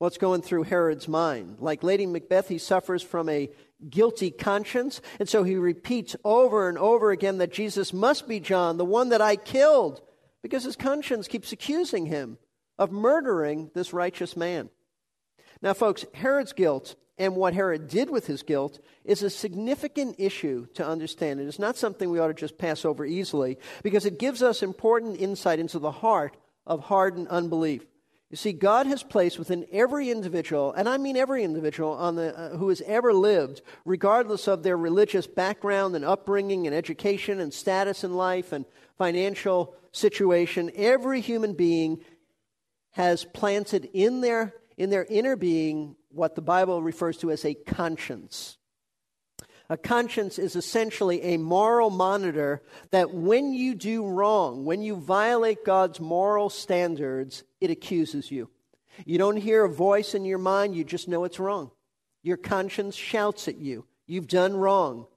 what's 0.02 0.18
going 0.18 0.42
through 0.42 0.64
Herod's 0.64 1.08
mind. 1.08 1.58
Like 1.60 1.84
Lady 1.84 2.08
Macbeth, 2.08 2.48
he 2.48 2.58
suffers 2.58 3.04
from 3.04 3.30
a 3.30 3.52
guilty 3.88 4.32
conscience, 4.32 5.00
and 5.20 5.30
so 5.30 5.44
he 5.44 5.58
repeats 5.58 6.16
over 6.24 6.68
and 6.68 6.78
over 6.80 7.12
again 7.12 7.38
that 7.38 7.54
Jesus 7.54 7.94
must 7.94 8.28
be 8.28 8.40
John, 8.40 8.78
the 8.78 8.84
one 8.84 9.10
that 9.10 9.22
I 9.22 9.36
killed, 9.36 10.02
because 10.42 10.64
his 10.64 10.76
conscience 10.76 11.28
keeps 11.28 11.52
accusing 11.52 12.08
him 12.08 12.40
of 12.80 12.92
murdering 12.92 13.70
this 13.76 13.94
righteous 13.94 14.36
man. 14.36 14.72
Now, 15.62 15.76
folks, 15.76 16.04
Herod's 16.16 16.54
guilt 16.54 16.96
and 17.20 17.36
what 17.36 17.54
Herod 17.54 17.88
did 17.88 18.10
with 18.10 18.26
his 18.26 18.42
guilt 18.42 18.80
is 19.06 19.22
a 19.22 19.30
significant 19.30 20.16
issue 20.18 20.66
to 20.74 20.84
understand. 20.84 21.40
It 21.40 21.48
is 21.48 21.60
not 21.60 21.78
something 21.78 22.10
we 22.10 22.18
ought 22.18 22.30
to 22.30 22.34
just 22.34 22.58
pass 22.58 22.86
over 22.86 23.06
easily 23.06 23.60
because 23.84 24.08
it 24.08 24.18
gives 24.18 24.42
us 24.42 24.64
important 24.64 25.22
insight 25.22 25.60
into 25.60 25.78
the 25.78 25.92
heart 25.92 26.38
of 26.66 26.80
hardened 26.86 27.28
unbelief. 27.28 27.86
You 28.32 28.38
see, 28.38 28.54
God 28.54 28.88
has 28.88 29.04
placed 29.04 29.38
within 29.38 29.66
every 29.74 30.10
individual, 30.10 30.72
and 30.72 30.88
I 30.88 30.98
mean 30.98 31.18
every 31.18 31.44
individual 31.44 31.92
on 31.92 32.16
the, 32.16 32.38
uh, 32.38 32.56
who 32.56 32.70
has 32.70 32.82
ever 32.86 33.12
lived, 33.12 33.62
regardless 33.84 34.48
of 34.48 34.64
their 34.64 34.78
religious 34.78 35.28
background 35.28 35.98
and 35.98 36.06
upbringing 36.06 36.66
and 36.66 36.74
education 36.74 37.42
and 37.42 37.54
status 37.54 38.06
in 38.06 38.14
life 38.14 38.54
and 38.54 38.64
financial 38.98 39.76
situation, 39.92 40.72
every 40.76 41.20
human 41.20 41.56
being 41.56 42.06
has 42.92 43.26
planted 43.26 43.90
in 43.92 44.22
their, 44.22 44.54
in 44.78 44.90
their 44.90 45.06
inner 45.10 45.36
being 45.36 45.98
what 46.08 46.36
the 46.36 46.42
Bible 46.42 46.82
refers 46.82 47.18
to 47.18 47.32
as 47.32 47.44
a 47.44 47.54
conscience. 47.54 48.58
A 49.72 49.78
conscience 49.78 50.38
is 50.38 50.58
essentially 50.58 51.22
a 51.22 51.38
moral 51.38 51.90
monitor 51.90 52.62
that 52.90 53.14
when 53.14 53.54
you 53.54 53.74
do 53.74 54.06
wrong, 54.06 54.66
when 54.66 54.82
you 54.82 54.98
violate 54.98 55.64
God's 55.64 56.02
moral 56.02 56.50
standards, 56.50 57.46
it 57.62 57.72
accuses 57.72 58.30
you. 58.30 58.50
You 59.06 59.18
don't 59.18 59.38
hear 59.38 59.64
a 59.64 59.70
voice 59.70 60.14
in 60.14 60.26
your 60.26 60.40
mind, 60.40 60.76
you 60.76 60.84
just 60.84 61.08
know 61.08 61.24
it's 61.24 61.40
wrong. 61.40 61.72
Your 62.22 62.36
conscience 62.36 62.98
shouts 62.98 63.48
at 63.48 63.60
you. 63.60 63.86
You've 64.08 64.28
done 64.28 64.58
wrong. 64.58 65.08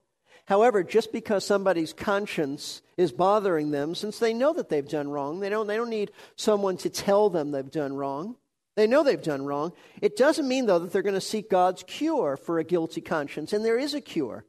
However, 0.45 0.83
just 0.83 1.11
because 1.11 1.45
somebody's 1.45 1.91
conscience 1.91 2.81
is 2.95 3.11
bothering 3.11 3.71
them, 3.71 3.93
since 3.93 4.19
they 4.19 4.33
know 4.33 4.53
that 4.53 4.69
they've 4.69 4.87
done 4.87 5.09
wrong, 5.09 5.41
they 5.41 5.49
don't, 5.49 5.67
they 5.67 5.75
don't 5.75 5.89
need 5.89 6.11
someone 6.37 6.77
to 6.77 6.89
tell 6.89 7.29
them 7.29 7.51
they've 7.51 7.69
done 7.69 7.93
wrong. 7.93 8.37
They 8.75 8.87
know 8.87 9.03
they've 9.03 9.21
done 9.21 9.45
wrong. 9.45 9.71
It 10.01 10.17
doesn't 10.17 10.47
mean, 10.47 10.65
though, 10.65 10.79
that 10.79 10.91
they're 10.91 11.01
going 11.01 11.15
to 11.15 11.21
seek 11.21 11.49
God's 11.49 11.83
cure 11.83 12.37
for 12.37 12.59
a 12.59 12.63
guilty 12.63 13.01
conscience, 13.01 13.53
and 13.53 13.63
there 13.63 13.79
is 13.79 13.93
a 13.93 14.01
cure. 14.01 14.45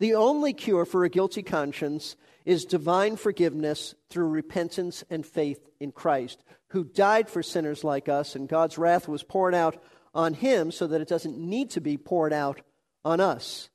The 0.00 0.14
only 0.14 0.52
cure 0.52 0.84
for 0.84 1.04
a 1.04 1.08
guilty 1.08 1.42
conscience 1.42 2.16
is 2.44 2.64
divine 2.64 3.14
forgiveness 3.16 3.94
through 4.10 4.28
repentance 4.28 5.04
and 5.10 5.24
faith 5.24 5.70
in 5.78 5.92
Christ, 5.92 6.42
who 6.70 6.82
died 6.82 7.28
for 7.28 7.42
sinners 7.42 7.84
like 7.84 8.08
us, 8.08 8.34
and 8.34 8.48
God's 8.48 8.78
wrath 8.78 9.06
was 9.06 9.22
poured 9.22 9.54
out 9.54 9.80
on 10.12 10.34
him 10.34 10.72
so 10.72 10.88
that 10.88 11.00
it 11.00 11.08
doesn't 11.08 11.38
need 11.38 11.70
to 11.70 11.80
be 11.80 11.96
poured 11.96 12.32
out 12.32 12.60
on 13.04 13.20
us. 13.20 13.70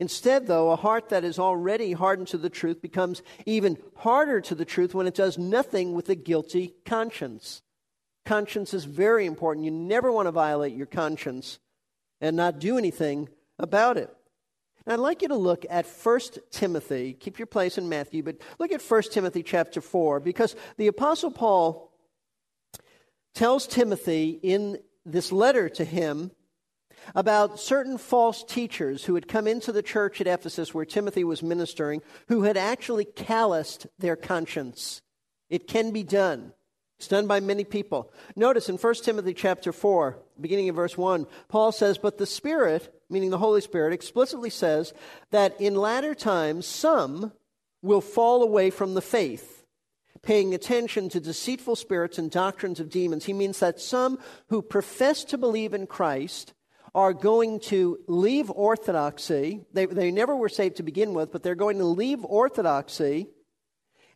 Instead, 0.00 0.48
though, 0.48 0.72
a 0.72 0.76
heart 0.76 1.10
that 1.10 1.24
is 1.24 1.38
already 1.38 1.92
hardened 1.92 2.28
to 2.28 2.38
the 2.38 2.50
truth 2.50 2.82
becomes 2.82 3.22
even 3.46 3.78
harder 3.96 4.40
to 4.40 4.54
the 4.56 4.64
truth 4.64 4.92
when 4.92 5.06
it 5.06 5.14
does 5.14 5.38
nothing 5.38 5.92
with 5.92 6.08
a 6.08 6.16
guilty 6.16 6.74
conscience. 6.84 7.62
Conscience 8.24 8.72
is 8.72 8.84
very 8.84 9.26
important. 9.26 9.64
You 9.64 9.70
never 9.70 10.10
want 10.10 10.26
to 10.26 10.32
violate 10.32 10.74
your 10.74 10.86
conscience 10.86 11.58
and 12.20 12.36
not 12.36 12.58
do 12.58 12.78
anything 12.78 13.28
about 13.58 13.98
it. 13.98 14.14
And 14.86 14.92
I'd 14.92 15.00
like 15.00 15.22
you 15.22 15.28
to 15.28 15.36
look 15.36 15.64
at 15.68 15.86
1 15.86 16.20
Timothy. 16.50 17.14
Keep 17.14 17.38
your 17.38 17.46
place 17.46 17.78
in 17.78 17.88
Matthew, 17.88 18.22
but 18.22 18.36
look 18.58 18.72
at 18.72 18.82
1 18.82 19.02
Timothy 19.10 19.42
chapter 19.42 19.80
4, 19.80 20.20
because 20.20 20.56
the 20.76 20.86
Apostle 20.86 21.30
Paul 21.30 21.92
tells 23.34 23.66
Timothy 23.66 24.38
in 24.42 24.78
this 25.04 25.32
letter 25.32 25.68
to 25.68 25.84
him 25.84 26.30
about 27.14 27.60
certain 27.60 27.98
false 27.98 28.42
teachers 28.44 29.04
who 29.04 29.14
had 29.14 29.28
come 29.28 29.46
into 29.46 29.72
the 29.72 29.82
church 29.82 30.20
at 30.20 30.26
Ephesus 30.26 30.72
where 30.72 30.86
Timothy 30.86 31.24
was 31.24 31.42
ministering, 31.42 32.00
who 32.28 32.42
had 32.42 32.56
actually 32.56 33.04
calloused 33.04 33.86
their 33.98 34.16
conscience. 34.16 35.02
It 35.50 35.66
can 35.66 35.90
be 35.90 36.02
done. 36.02 36.52
It's 36.98 37.08
done 37.08 37.26
by 37.26 37.40
many 37.40 37.64
people. 37.64 38.12
Notice 38.36 38.68
in 38.68 38.76
1 38.76 38.94
Timothy 39.02 39.34
chapter 39.34 39.72
4, 39.72 40.18
beginning 40.40 40.68
in 40.68 40.74
verse 40.74 40.96
1, 40.96 41.26
Paul 41.48 41.72
says, 41.72 41.98
But 41.98 42.18
the 42.18 42.26
Spirit, 42.26 42.94
meaning 43.10 43.30
the 43.30 43.38
Holy 43.38 43.60
Spirit, 43.60 43.92
explicitly 43.92 44.50
says 44.50 44.94
that 45.30 45.60
in 45.60 45.74
latter 45.74 46.14
times 46.14 46.66
some 46.66 47.32
will 47.82 48.00
fall 48.00 48.42
away 48.42 48.70
from 48.70 48.94
the 48.94 49.02
faith, 49.02 49.64
paying 50.22 50.54
attention 50.54 51.08
to 51.10 51.20
deceitful 51.20 51.76
spirits 51.76 52.16
and 52.16 52.30
doctrines 52.30 52.80
of 52.80 52.90
demons. 52.90 53.24
He 53.24 53.32
means 53.32 53.58
that 53.58 53.80
some 53.80 54.18
who 54.48 54.62
profess 54.62 55.24
to 55.24 55.38
believe 55.38 55.74
in 55.74 55.86
Christ 55.86 56.54
are 56.94 57.12
going 57.12 57.58
to 57.58 57.98
leave 58.06 58.50
orthodoxy. 58.50 59.66
They, 59.72 59.86
they 59.86 60.12
never 60.12 60.36
were 60.36 60.48
saved 60.48 60.76
to 60.76 60.84
begin 60.84 61.12
with, 61.12 61.32
but 61.32 61.42
they're 61.42 61.56
going 61.56 61.78
to 61.78 61.84
leave 61.84 62.24
orthodoxy 62.24 63.26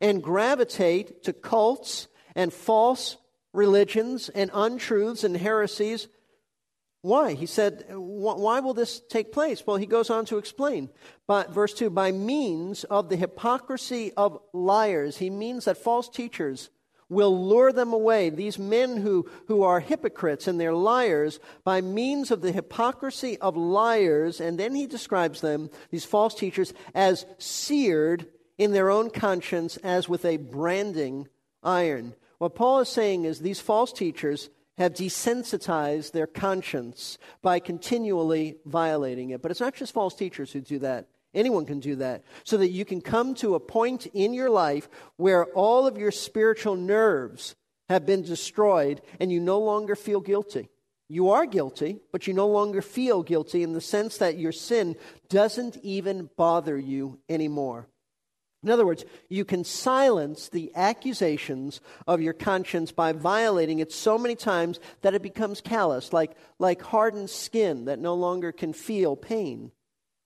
and 0.01 0.23
gravitate 0.23 1.25
to 1.25 1.33
cults 1.33 2.07
and 2.39 2.53
false 2.53 3.17
religions 3.53 4.29
and 4.29 4.49
untruths 4.55 5.25
and 5.25 5.37
heresies. 5.37 6.07
Why? 7.03 7.35
He 7.35 7.47
said, 7.47 7.85
why 7.91 8.61
will 8.61 8.75
this 8.75 9.01
take 9.11 9.33
place? 9.33 9.67
Well, 9.67 9.77
he 9.77 9.87
goes 9.87 10.09
on 10.09 10.25
to 10.27 10.39
explain. 10.39 10.89
But 11.27 11.53
verse 11.53 11.75
2 11.75 11.91
by 11.91 12.13
means 12.13 12.85
of 12.85 13.09
the 13.09 13.17
hypocrisy 13.17 14.13
of 14.17 14.41
liars, 14.53 15.19
he 15.19 15.31
means 15.31 15.65
that 15.65 15.79
false 15.79 16.09
teachers 16.09 16.71
will 17.09 17.49
lure 17.49 17.73
them 17.73 17.93
away. 17.93 18.31
These 18.31 18.59
men 18.59 18.99
who, 18.99 19.29
who 19.49 19.65
are 19.65 19.81
hypocrites 19.81 20.47
and 20.47 20.61
they're 20.61 20.75
liars, 20.75 21.41
by 21.65 21.81
means 21.81 22.31
of 22.31 22.41
the 22.41 22.53
hypocrisy 22.53 23.37
of 23.39 23.57
liars, 23.57 24.41
and 24.41 24.59
then 24.59 24.77
he 24.77 24.87
describes 24.87 25.41
them, 25.41 25.71
these 25.91 26.05
false 26.05 26.37
teachers, 26.37 26.73
as 26.95 27.27
seared 27.39 28.27
in 28.59 28.73
their 28.73 28.91
own 28.91 29.11
conscience 29.11 29.77
as 29.79 30.09
with 30.09 30.25
a 30.25 30.37
branding 30.37 31.27
iron. 31.65 32.15
What 32.39 32.55
Paul 32.55 32.81
is 32.81 32.89
saying 32.89 33.25
is 33.25 33.41
these 33.41 33.61
false 33.61 33.93
teachers 33.93 34.51
have 34.79 34.95
desensitized 34.95 36.13
their 36.13 36.29
conscience 36.29 37.19
by 37.43 37.59
continually 37.59 38.57
violating 38.65 39.31
it. 39.31 39.43
But 39.43 39.51
it's 39.51 39.61
not 39.61 39.75
just 39.75 39.93
false 39.93 40.15
teachers 40.15 40.53
who 40.53 40.61
do 40.61 40.79
that. 40.79 41.09
Anyone 41.35 41.67
can 41.67 41.81
do 41.81 41.97
that. 41.97 42.23
So 42.45 42.57
that 42.59 42.71
you 42.71 42.85
can 42.85 43.01
come 43.01 43.35
to 43.37 43.55
a 43.55 43.61
point 43.61 44.07
in 44.07 44.33
your 44.33 44.51
life 44.51 44.89
where 45.17 45.47
all 45.47 45.87
of 45.87 45.99
your 45.99 46.13
spiritual 46.13 46.77
nerves 46.77 47.57
have 47.89 48.07
been 48.07 48.23
destroyed 48.23 49.03
and 49.19 49.33
you 49.33 49.41
no 49.41 49.59
longer 49.59 49.97
feel 49.97 50.21
guilty. 50.21 50.69
You 51.09 51.31
are 51.31 51.47
guilty, 51.47 52.01
but 52.13 52.27
you 52.27 52.35
no 52.35 52.47
longer 52.47 52.83
feel 52.83 53.23
guilty 53.23 53.63
in 53.63 53.73
the 53.73 53.81
sense 53.81 54.19
that 54.19 54.39
your 54.39 54.53
sin 54.53 54.95
doesn't 55.29 55.79
even 55.79 56.29
bother 56.37 56.79
you 56.79 57.19
anymore. 57.29 57.89
In 58.63 58.71
other 58.71 58.85
words, 58.85 59.05
you 59.29 59.45
can 59.45 59.63
silence 59.63 60.49
the 60.49 60.73
accusations 60.75 61.81
of 62.07 62.21
your 62.21 62.33
conscience 62.33 62.91
by 62.91 63.13
violating 63.13 63.79
it 63.79 63.93
so 63.93 64.19
many 64.19 64.35
times 64.35 64.81
that 65.03 65.15
it 65.15 65.23
becomes 65.23 65.61
callous, 65.61 66.13
like, 66.13 66.33
like 66.59 66.83
hardened 66.83 67.31
skin 67.31 67.85
that 67.85 68.01
no 68.01 68.15
longer 68.15 68.51
can 68.51 68.73
feel 68.73 69.15
pain, 69.15 69.71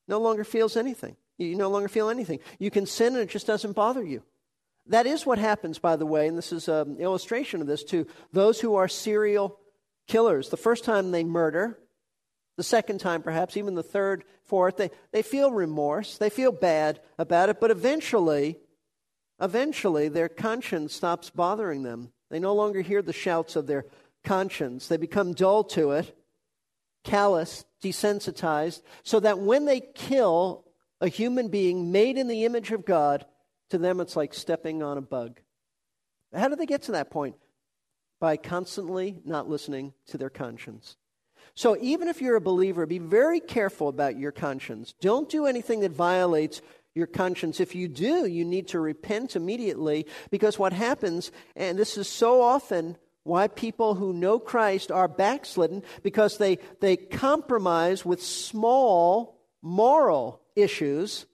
no 0.09 0.19
longer 0.19 0.45
feels 0.45 0.77
anything. 0.77 1.17
You 1.37 1.57
no 1.57 1.71
longer 1.71 1.89
feel 1.89 2.09
anything. 2.09 2.39
You 2.59 2.71
can 2.71 2.87
sin 2.87 3.15
and 3.15 3.23
it 3.23 3.29
just 3.29 3.47
doesn't 3.47 3.73
bother 3.73 4.03
you. 4.03 4.23
That 4.87 5.07
is 5.07 5.27
what 5.27 5.39
happens, 5.39 5.79
by 5.79 5.97
the 5.97 6.07
way, 6.07 6.27
and 6.27 6.37
this 6.37 6.53
is 6.53 6.69
an 6.69 6.97
illustration 6.99 7.61
of 7.61 7.67
this 7.67 7.85
to 7.85 8.07
those 8.33 8.61
who 8.61 8.75
are 8.75 8.89
serial 8.89 9.59
killers. 10.09 10.49
The 10.49 10.57
first 10.57 10.85
time 10.85 11.11
they 11.11 11.25
murder, 11.25 11.79
the 12.57 12.63
second 12.63 12.99
time, 12.99 13.23
perhaps, 13.23 13.57
even 13.57 13.75
the 13.75 13.83
third, 13.83 14.25
fourth, 14.45 14.77
they, 14.77 14.91
they 15.11 15.23
feel 15.23 15.51
remorse, 15.51 16.19
they 16.19 16.31
feel 16.31 16.53
bad 16.53 17.01
about 17.19 17.49
it, 17.49 17.61
but 17.61 17.71
eventually, 17.71 18.59
eventually, 19.41 20.09
their 20.09 20.29
conscience 20.29 20.95
stops 20.95 21.31
bothering 21.31 21.83
them. 21.83 22.13
They 22.31 22.39
no 22.39 22.55
longer 22.55 22.81
hear 22.83 23.03
the 23.03 23.13
shouts 23.13 23.57
of 23.57 23.67
their 23.67 23.87
conscience. 24.25 24.87
They 24.87 24.97
become 24.97 25.33
dull 25.33 25.65
to 25.65 25.93
it, 25.93 26.17
callous, 27.05 27.65
desensitized, 27.83 28.83
so 29.03 29.21
that 29.21 29.39
when 29.39 29.65
they 29.65 29.81
kill 29.81 30.65
a 31.01 31.09
human 31.09 31.49
being 31.49 31.91
made 31.91 32.19
in 32.19 32.29
the 32.29 32.45
image 32.45 32.71
of 32.71 32.85
God, 32.85 33.25
to 33.71 33.79
them 33.79 34.01
it's 34.01 34.17
like 34.17 34.35
stepping 34.35 34.83
on 34.83 34.99
a 34.99 35.03
bug. 35.03 35.41
How 36.35 36.49
do 36.49 36.57
they 36.57 36.67
get 36.67 36.83
to 36.83 36.93
that 36.93 37.11
point? 37.11 37.37
by 38.23 38.37
constantly 38.37 39.19
not 39.25 39.49
listening 39.49 39.93
to 40.07 40.17
their 40.17 40.31
conscience. 40.31 40.97
So 41.55 41.77
even 41.81 42.09
if 42.09 42.21
you're 42.21 42.37
a 42.37 42.41
believer, 42.41 42.87
be 42.87 42.99
very 42.99 43.41
careful 43.41 43.89
about 43.89 44.19
your 44.19 44.33
conscience. 44.33 44.95
Don't 45.01 45.29
do 45.29 45.47
anything 45.47 45.81
that 45.81 45.93
violates 45.93 46.63
your 46.95 47.07
conscience. 47.07 47.61
If 47.61 47.75
you 47.75 47.89
do, 47.89 48.27
you 48.27 48.45
need 48.45 48.69
to 48.69 48.81
repent 48.81 49.37
immediately 49.37 50.07
because 50.31 50.59
what 50.59 50.73
happens, 50.73 51.33
and 51.57 51.79
this 51.79 51.97
is 51.97 52.09
so 52.09 52.43
often 52.43 52.97
why 53.25 53.49
people 53.49 53.95
who 53.95 54.13
know 54.13 54.39
Christ 54.39 54.91
are 54.91 55.09
backslidden, 55.09 55.83
because 56.03 56.39
they, 56.39 56.59
they 56.81 56.97
compromise 56.97 58.05
with 58.05 58.23
small 58.23 59.39
moral 59.63 60.41
issues 60.57 61.27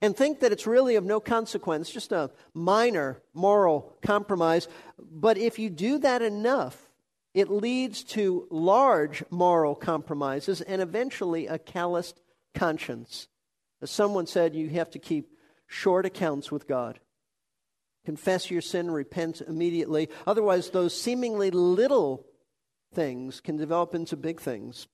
and 0.00 0.16
think 0.16 0.40
that 0.40 0.52
it's 0.52 0.66
really 0.66 0.96
of 0.96 1.04
no 1.04 1.20
consequence, 1.20 1.90
just 1.90 2.12
a 2.12 2.30
minor 2.54 3.22
moral 3.34 3.96
compromise. 4.02 4.68
But 4.98 5.38
if 5.38 5.58
you 5.58 5.70
do 5.70 5.98
that 5.98 6.22
enough, 6.22 6.81
it 7.34 7.50
leads 7.50 8.04
to 8.04 8.46
large 8.50 9.24
moral 9.30 9.74
compromises 9.74 10.60
and 10.60 10.82
eventually 10.82 11.46
a 11.46 11.58
calloused 11.58 12.20
conscience. 12.54 13.28
As 13.80 13.90
someone 13.90 14.26
said, 14.26 14.54
you 14.54 14.68
have 14.70 14.90
to 14.90 14.98
keep 14.98 15.30
short 15.66 16.04
accounts 16.04 16.52
with 16.52 16.68
God. 16.68 17.00
Confess 18.04 18.50
your 18.50 18.60
sin, 18.60 18.90
repent 18.90 19.40
immediately. 19.40 20.08
Otherwise, 20.26 20.70
those 20.70 20.98
seemingly 20.98 21.50
little 21.50 22.26
things 22.92 23.40
can 23.40 23.56
develop 23.56 23.94
into 23.94 24.16
big 24.16 24.40
things. 24.40 24.88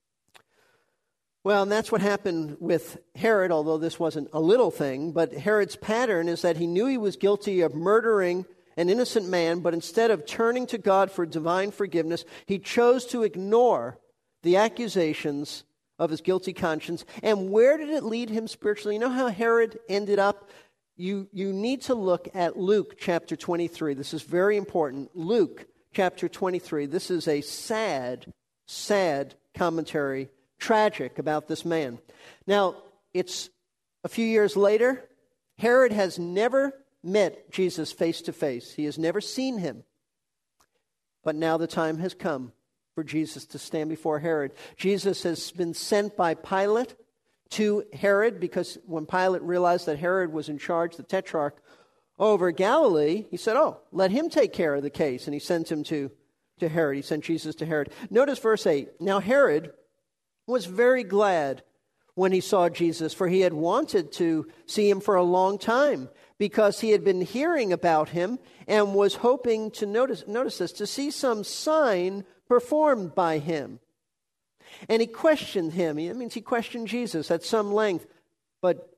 Well, 1.42 1.62
and 1.62 1.72
that's 1.72 1.90
what 1.90 2.00
happened 2.02 2.56
with 2.60 2.98
Herod, 3.14 3.50
although 3.50 3.78
this 3.78 3.98
wasn't 3.98 4.28
a 4.32 4.40
little 4.40 4.70
thing. 4.70 5.12
But 5.12 5.32
Herod's 5.32 5.76
pattern 5.76 6.28
is 6.28 6.42
that 6.42 6.58
he 6.58 6.66
knew 6.66 6.86
he 6.86 6.98
was 6.98 7.16
guilty 7.16 7.62
of 7.62 7.74
murdering 7.74 8.44
an 8.78 8.88
innocent 8.88 9.28
man, 9.28 9.58
but 9.58 9.74
instead 9.74 10.12
of 10.12 10.24
turning 10.24 10.64
to 10.68 10.78
God 10.78 11.10
for 11.10 11.26
divine 11.26 11.72
forgiveness, 11.72 12.24
he 12.46 12.60
chose 12.60 13.04
to 13.06 13.24
ignore 13.24 13.98
the 14.44 14.56
accusations 14.56 15.64
of 15.98 16.10
his 16.10 16.20
guilty 16.20 16.52
conscience. 16.52 17.04
And 17.24 17.50
where 17.50 17.76
did 17.76 17.90
it 17.90 18.04
lead 18.04 18.30
him 18.30 18.46
spiritually? 18.46 18.94
You 18.94 19.00
know 19.00 19.10
how 19.10 19.26
Herod 19.26 19.80
ended 19.88 20.20
up? 20.20 20.48
You, 20.96 21.28
you 21.32 21.52
need 21.52 21.82
to 21.82 21.94
look 21.96 22.28
at 22.34 22.56
Luke 22.56 22.94
chapter 23.00 23.34
23. 23.34 23.94
This 23.94 24.14
is 24.14 24.22
very 24.22 24.56
important. 24.56 25.10
Luke 25.12 25.66
chapter 25.92 26.28
23. 26.28 26.86
This 26.86 27.10
is 27.10 27.26
a 27.26 27.40
sad, 27.40 28.32
sad 28.66 29.34
commentary, 29.56 30.28
tragic 30.60 31.18
about 31.18 31.48
this 31.48 31.64
man. 31.64 31.98
Now, 32.46 32.76
it's 33.12 33.50
a 34.04 34.08
few 34.08 34.24
years 34.24 34.56
later. 34.56 35.04
Herod 35.58 35.90
has 35.90 36.16
never 36.16 36.72
met 37.08 37.50
Jesus 37.50 37.92
face 37.92 38.22
to 38.22 38.32
face, 38.32 38.72
he 38.72 38.84
has 38.84 38.98
never 38.98 39.20
seen 39.20 39.58
him. 39.58 39.84
But 41.24 41.36
now 41.36 41.56
the 41.56 41.66
time 41.66 41.98
has 41.98 42.14
come 42.14 42.52
for 42.94 43.04
Jesus 43.04 43.46
to 43.46 43.58
stand 43.58 43.90
before 43.90 44.18
Herod. 44.18 44.52
Jesus 44.76 45.22
has 45.22 45.50
been 45.50 45.74
sent 45.74 46.16
by 46.16 46.34
Pilate 46.34 46.94
to 47.50 47.84
Herod 47.92 48.40
because 48.40 48.78
when 48.86 49.06
Pilate 49.06 49.42
realized 49.42 49.86
that 49.86 49.98
Herod 49.98 50.32
was 50.32 50.48
in 50.48 50.58
charge, 50.58 50.96
the 50.96 51.02
tetrarch 51.02 51.56
over 52.18 52.50
Galilee, 52.50 53.26
he 53.30 53.36
said, 53.36 53.56
Oh, 53.56 53.80
let 53.92 54.10
him 54.10 54.28
take 54.28 54.52
care 54.52 54.74
of 54.74 54.82
the 54.82 54.90
case. 54.90 55.26
And 55.26 55.34
he 55.34 55.40
sent 55.40 55.70
him 55.70 55.84
to, 55.84 56.10
to 56.60 56.68
Herod. 56.68 56.96
He 56.96 57.02
sent 57.02 57.24
Jesus 57.24 57.54
to 57.56 57.66
Herod. 57.66 57.90
Notice 58.10 58.38
verse 58.38 58.66
8. 58.66 59.00
Now, 59.00 59.20
Herod 59.20 59.72
was 60.46 60.64
very 60.66 61.04
glad 61.04 61.62
when 62.14 62.32
he 62.32 62.40
saw 62.40 62.68
Jesus, 62.68 63.14
for 63.14 63.28
he 63.28 63.42
had 63.42 63.52
wanted 63.52 64.10
to 64.12 64.48
see 64.66 64.90
him 64.90 65.00
for 65.00 65.14
a 65.14 65.22
long 65.22 65.56
time 65.58 66.08
because 66.38 66.80
he 66.80 66.90
had 66.90 67.04
been 67.04 67.20
hearing 67.20 67.72
about 67.72 68.10
him 68.10 68.38
and 68.66 68.94
was 68.94 69.16
hoping 69.16 69.70
to 69.72 69.86
notice, 69.86 70.24
notice 70.26 70.58
this, 70.58 70.72
to 70.72 70.86
see 70.86 71.10
some 71.10 71.42
sign 71.44 72.24
performed 72.48 73.14
by 73.14 73.38
him. 73.38 73.80
And 74.88 75.00
he 75.00 75.06
questioned 75.06 75.72
him. 75.72 75.96
That 75.96 76.16
means 76.16 76.34
he 76.34 76.40
questioned 76.40 76.88
Jesus 76.88 77.30
at 77.30 77.42
some 77.42 77.72
length. 77.72 78.06
But 78.60 78.88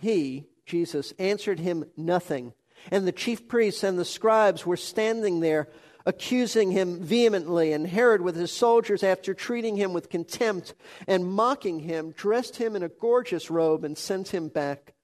he, 0.00 0.46
Jesus, 0.66 1.12
answered 1.18 1.60
him 1.60 1.84
nothing. 1.96 2.52
And 2.90 3.06
the 3.06 3.12
chief 3.12 3.48
priests 3.48 3.82
and 3.82 3.98
the 3.98 4.04
scribes 4.04 4.66
were 4.66 4.76
standing 4.76 5.40
there 5.40 5.68
accusing 6.06 6.70
him 6.70 7.00
vehemently. 7.02 7.72
And 7.72 7.86
Herod, 7.86 8.20
with 8.20 8.36
his 8.36 8.52
soldiers, 8.52 9.02
after 9.02 9.32
treating 9.34 9.76
him 9.76 9.92
with 9.92 10.10
contempt 10.10 10.74
and 11.06 11.26
mocking 11.26 11.80
him, 11.80 12.12
dressed 12.12 12.56
him 12.56 12.76
in 12.76 12.82
a 12.82 12.88
gorgeous 12.88 13.50
robe 13.50 13.84
and 13.84 13.96
sent 13.96 14.28
him 14.28 14.48
back 14.48 14.94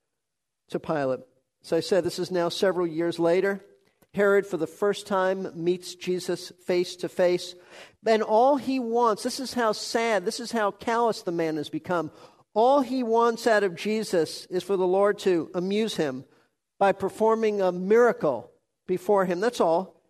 to 0.68 0.78
Pilate. 0.78 1.20
So 1.62 1.76
I 1.76 1.80
said, 1.80 2.04
this 2.04 2.18
is 2.18 2.30
now 2.30 2.48
several 2.48 2.86
years 2.86 3.18
later. 3.18 3.64
Herod, 4.14 4.46
for 4.46 4.56
the 4.56 4.66
first 4.66 5.06
time, 5.06 5.52
meets 5.54 5.94
Jesus 5.94 6.52
face 6.66 6.96
to 6.96 7.08
face. 7.08 7.54
And 8.04 8.22
all 8.22 8.56
he 8.56 8.80
wants, 8.80 9.22
this 9.22 9.38
is 9.38 9.54
how 9.54 9.72
sad, 9.72 10.24
this 10.24 10.40
is 10.40 10.52
how 10.52 10.70
callous 10.72 11.22
the 11.22 11.32
man 11.32 11.56
has 11.56 11.68
become. 11.68 12.10
All 12.54 12.80
he 12.80 13.02
wants 13.02 13.46
out 13.46 13.62
of 13.62 13.76
Jesus 13.76 14.46
is 14.46 14.64
for 14.64 14.76
the 14.76 14.86
Lord 14.86 15.18
to 15.20 15.50
amuse 15.54 15.96
him 15.96 16.24
by 16.78 16.92
performing 16.92 17.60
a 17.60 17.70
miracle 17.70 18.50
before 18.88 19.26
him. 19.26 19.38
That's 19.38 19.60
all. 19.60 20.02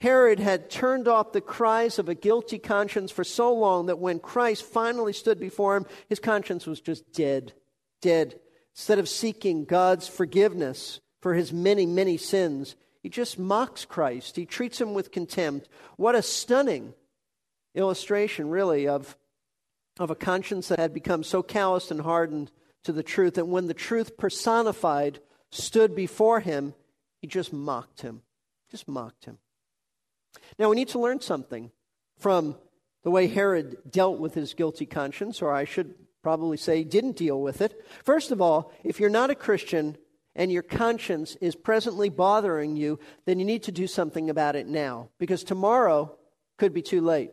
Herod 0.00 0.40
had 0.40 0.68
turned 0.68 1.06
off 1.08 1.32
the 1.32 1.40
cries 1.40 1.98
of 1.98 2.08
a 2.08 2.14
guilty 2.14 2.58
conscience 2.58 3.10
for 3.10 3.22
so 3.22 3.54
long 3.54 3.86
that 3.86 3.98
when 3.98 4.18
Christ 4.18 4.64
finally 4.64 5.12
stood 5.12 5.38
before 5.38 5.76
him, 5.76 5.86
his 6.08 6.18
conscience 6.18 6.66
was 6.66 6.80
just 6.80 7.12
dead. 7.12 7.52
Dead. 8.02 8.40
Instead 8.76 8.98
of 8.98 9.08
seeking 9.08 9.64
God's 9.64 10.06
forgiveness 10.06 11.00
for 11.20 11.32
his 11.32 11.50
many, 11.50 11.86
many 11.86 12.18
sins, 12.18 12.76
he 13.02 13.08
just 13.08 13.38
mocks 13.38 13.86
Christ. 13.86 14.36
He 14.36 14.44
treats 14.44 14.78
him 14.78 14.92
with 14.92 15.10
contempt. 15.10 15.68
What 15.96 16.14
a 16.14 16.20
stunning 16.20 16.92
illustration, 17.74 18.50
really, 18.50 18.86
of, 18.86 19.16
of 19.98 20.10
a 20.10 20.14
conscience 20.14 20.68
that 20.68 20.78
had 20.78 20.92
become 20.92 21.24
so 21.24 21.42
calloused 21.42 21.90
and 21.90 22.02
hardened 22.02 22.50
to 22.84 22.92
the 22.92 23.02
truth 23.02 23.34
that 23.34 23.48
when 23.48 23.66
the 23.66 23.74
truth 23.74 24.18
personified 24.18 25.20
stood 25.50 25.96
before 25.96 26.40
him, 26.40 26.74
he 27.22 27.26
just 27.26 27.52
mocked 27.52 28.02
him. 28.02 28.20
Just 28.70 28.86
mocked 28.86 29.24
him. 29.24 29.38
Now, 30.58 30.68
we 30.68 30.76
need 30.76 30.88
to 30.88 30.98
learn 30.98 31.20
something 31.20 31.70
from 32.18 32.56
the 33.04 33.10
way 33.10 33.26
Herod 33.26 33.78
dealt 33.90 34.18
with 34.18 34.34
his 34.34 34.52
guilty 34.52 34.84
conscience, 34.84 35.40
or 35.40 35.50
I 35.52 35.64
should 35.64 35.94
probably 36.26 36.56
say 36.56 36.82
didn't 36.82 37.14
deal 37.14 37.40
with 37.40 37.60
it. 37.60 37.86
First 38.02 38.32
of 38.32 38.40
all, 38.40 38.72
if 38.82 38.98
you're 38.98 39.08
not 39.08 39.30
a 39.30 39.36
Christian 39.36 39.96
and 40.34 40.50
your 40.50 40.64
conscience 40.64 41.36
is 41.40 41.54
presently 41.54 42.08
bothering 42.08 42.74
you, 42.74 42.98
then 43.26 43.38
you 43.38 43.44
need 43.44 43.62
to 43.62 43.70
do 43.70 43.86
something 43.86 44.28
about 44.28 44.56
it 44.56 44.66
now 44.66 45.08
because 45.20 45.44
tomorrow 45.44 46.18
could 46.58 46.74
be 46.74 46.82
too 46.82 47.00
late. 47.00 47.30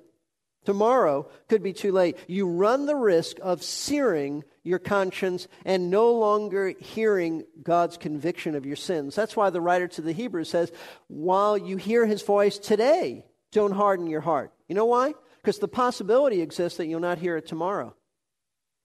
Tomorrow 0.63 1.27
could 1.49 1.63
be 1.63 1.73
too 1.73 1.91
late. 1.91 2.17
You 2.27 2.47
run 2.47 2.86
the 2.86 2.95
risk 2.95 3.38
of 3.41 3.63
searing 3.63 4.43
your 4.62 4.77
conscience 4.77 5.47
and 5.65 5.89
no 5.89 6.13
longer 6.13 6.75
hearing 6.79 7.45
God's 7.63 7.97
conviction 7.97 8.53
of 8.53 8.63
your 8.63 8.75
sins. 8.75 9.15
That's 9.15 9.36
why 9.36 9.49
the 9.49 9.60
writer 9.60 9.88
to 9.88 10.03
the 10.03 10.13
Hebrews 10.13 10.51
says, 10.51 10.71
while 11.08 11.58
you 11.58 11.77
hear 11.77 12.06
his 12.06 12.21
voice 12.21 12.60
today, 12.60 13.25
don't 13.51 13.73
harden 13.73 14.06
your 14.06 14.21
heart. 14.21 14.53
You 14.67 14.75
know 14.75 14.86
why? 14.86 15.15
Because 15.41 15.58
the 15.58 15.67
possibility 15.67 16.43
exists 16.43 16.77
that 16.77 16.86
you'll 16.86 16.99
not 16.99 17.17
hear 17.17 17.38
it 17.38 17.47
tomorrow. 17.47 17.95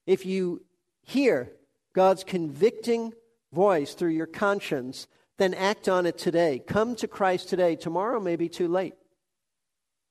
If 0.09 0.25
you 0.25 0.62
hear 1.03 1.53
God's 1.92 2.25
convicting 2.25 3.12
voice 3.53 3.92
through 3.92 4.12
your 4.12 4.27
conscience, 4.27 5.07
then 5.37 5.53
act 5.53 5.87
on 5.87 6.07
it 6.07 6.16
today. 6.16 6.62
Come 6.66 6.97
to 6.97 7.07
Christ 7.07 7.51
today. 7.51 7.77
Tomorrow 7.77 8.18
may 8.18 8.35
be 8.35 8.49
too 8.49 8.68
late. 8.68 8.94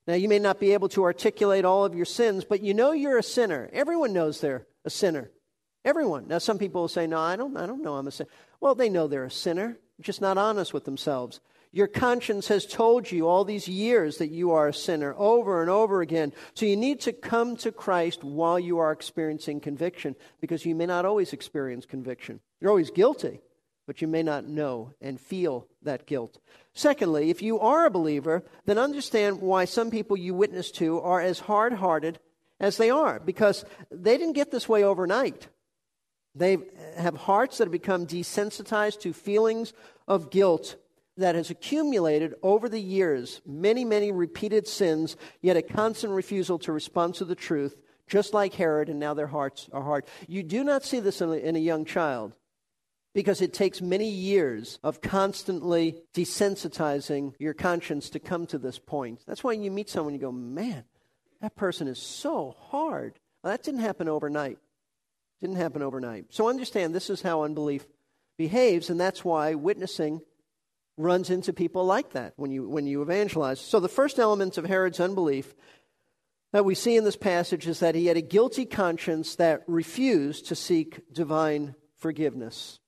Now, 0.05 0.13
you 0.13 0.29
may 0.29 0.38
not 0.38 0.60
be 0.60 0.73
able 0.73 0.88
to 0.89 1.03
articulate 1.03 1.65
all 1.65 1.83
of 1.83 1.95
your 1.95 2.05
sins, 2.05 2.45
but 2.45 2.62
you 2.62 2.75
know 2.75 2.91
you're 2.91 3.17
a 3.17 3.23
sinner. 3.23 3.71
Everyone 3.73 4.13
knows 4.13 4.39
they're 4.39 4.67
a 4.86 4.91
sinner. 4.91 5.31
Everyone. 5.83 6.27
Now, 6.27 6.38
some 6.38 6.60
people 6.60 6.81
will 6.81 6.88
say, 6.89 7.07
No, 7.07 7.17
I 7.17 7.36
don't, 7.36 7.57
I 7.57 7.65
don't 7.65 7.81
know 7.81 7.95
I'm 7.95 8.05
a 8.05 8.12
sinner. 8.12 8.29
Well, 8.60 8.75
they 8.75 8.89
know 8.89 9.07
they're 9.07 9.23
a 9.23 9.31
sinner, 9.31 9.79
just 9.99 10.21
not 10.21 10.38
honest 10.38 10.75
with 10.75 10.86
themselves. 10.86 11.39
Your 11.77 11.85
conscience 11.85 12.47
has 12.47 12.65
told 12.65 13.11
you 13.11 13.27
all 13.27 13.45
these 13.45 13.67
years 13.67 14.17
that 14.17 14.31
you 14.31 14.49
are 14.49 14.67
a 14.67 14.73
sinner 14.73 15.13
over 15.15 15.61
and 15.61 15.69
over 15.69 16.01
again. 16.01 16.33
So 16.55 16.65
you 16.65 16.75
need 16.75 16.99
to 17.01 17.13
come 17.13 17.55
to 17.57 17.71
Christ 17.71 18.23
while 18.23 18.59
you 18.59 18.79
are 18.79 18.91
experiencing 18.91 19.59
conviction 19.59 20.15
because 20.41 20.65
you 20.65 20.73
may 20.73 20.87
not 20.87 21.05
always 21.05 21.33
experience 21.33 21.85
conviction. 21.85 22.39
You're 22.59 22.71
always 22.71 22.89
guilty, 22.89 23.41
but 23.85 24.01
you 24.01 24.07
may 24.07 24.23
not 24.23 24.47
know 24.47 24.93
and 25.01 25.21
feel 25.21 25.67
that 25.83 26.07
guilt. 26.07 26.39
Secondly, 26.73 27.29
if 27.29 27.43
you 27.43 27.59
are 27.59 27.85
a 27.85 27.91
believer, 27.91 28.43
then 28.65 28.79
understand 28.79 29.39
why 29.39 29.65
some 29.65 29.91
people 29.91 30.17
you 30.17 30.33
witness 30.33 30.71
to 30.71 30.99
are 31.01 31.21
as 31.21 31.41
hard 31.41 31.73
hearted 31.73 32.17
as 32.59 32.77
they 32.77 32.89
are 32.89 33.19
because 33.19 33.65
they 33.91 34.17
didn't 34.17 34.33
get 34.33 34.49
this 34.49 34.67
way 34.67 34.83
overnight. 34.83 35.47
They 36.33 36.57
have 36.97 37.17
hearts 37.17 37.59
that 37.59 37.65
have 37.65 37.71
become 37.71 38.07
desensitized 38.07 39.01
to 39.01 39.13
feelings 39.13 39.73
of 40.07 40.31
guilt 40.31 40.75
that 41.17 41.36
has 41.36 41.49
accumulated 41.49 42.36
over 42.43 42.69
the 42.69 42.82
years, 42.82 43.41
many, 43.45 43.84
many 43.84 44.12
repeated 44.12 44.67
sins, 44.67 45.17
yet 45.41 45.58
a 45.58 45.62
constant 45.62 46.13
refusal 46.13 46.60
to 46.60 46.71
respond 46.71 47.15
to 47.15 47.25
the 47.25 47.36
truth, 47.36 47.75
just 48.08 48.34
like 48.34 48.53
Herod, 48.53 48.89
and 48.89 48.99
now 48.99 49.13
their 49.13 49.27
hearts 49.27 49.67
are 49.73 49.84
hard. 49.84 50.06
You 50.27 50.43
do 50.43 50.63
not 50.63 50.84
see 50.84 50.99
this 50.99 51.21
in 51.21 51.30
a, 51.30 51.34
in 51.34 51.56
a 51.56 51.60
young 51.60 51.86
child 51.86 52.34
because 53.13 53.41
it 53.41 53.51
takes 53.51 53.82
many 53.82 54.10
years 54.10 54.77
of 54.84 55.01
constantly 55.01 56.03
desensitizing 56.13 57.34
your 57.39 57.53
conscience 57.53 58.12
to 58.12 58.19
come 58.19 58.45
to 58.45 58.60
this 58.60 58.77
point. 58.77 59.23
That's 59.27 59.43
why 59.43 59.53
you 59.53 59.71
meet 59.71 59.89
someone, 59.89 60.13
you 60.13 60.19
go, 60.19 60.32
man, 60.32 60.84
that 61.41 61.56
person 61.56 61.88
is 61.88 61.99
so 61.99 62.56
hard. 62.69 63.19
Well, 63.43 63.51
that 63.51 63.63
didn't 63.63 63.82
happen 63.82 64.08
overnight. 64.08 64.60
Didn't 65.41 65.56
happen 65.56 65.82
overnight. 65.82 66.25
So 66.30 66.47
understand 66.47 66.93
this 66.93 67.10
is 67.10 67.21
how 67.21 67.43
unbelief 67.43 67.88
behaves, 68.38 68.89
and 68.89 68.99
that's 68.99 69.25
why 69.25 69.56
witnessing 69.56 70.21
runs 70.97 71.29
into 71.29 71.53
people 71.53 71.86
like 71.86 72.12
that 72.12 72.33
when 72.36 72.51
you, 72.51 72.67
when 72.67 72.88
you 72.88 73.01
evangelize. 73.01 73.62
So 73.62 73.79
the 73.79 73.88
first 73.88 74.19
element 74.19 74.57
of 74.57 74.65
Herod's 74.65 74.99
unbelief 74.99 75.55
that 76.51 76.65
we 76.65 76.75
see 76.75 76.95
in 76.95 77.03
this 77.03 77.15
passage 77.15 77.67
is 77.67 77.79
that 77.79 77.95
he 77.95 78.07
had 78.07 78.17
a 78.17 78.21
guilty 78.21 78.65
conscience 78.65 79.36
that 79.36 79.63
refused 79.67 80.47
to 80.47 80.55
seek 80.55 81.13
divine 81.13 81.75
forgiveness. 81.97 82.79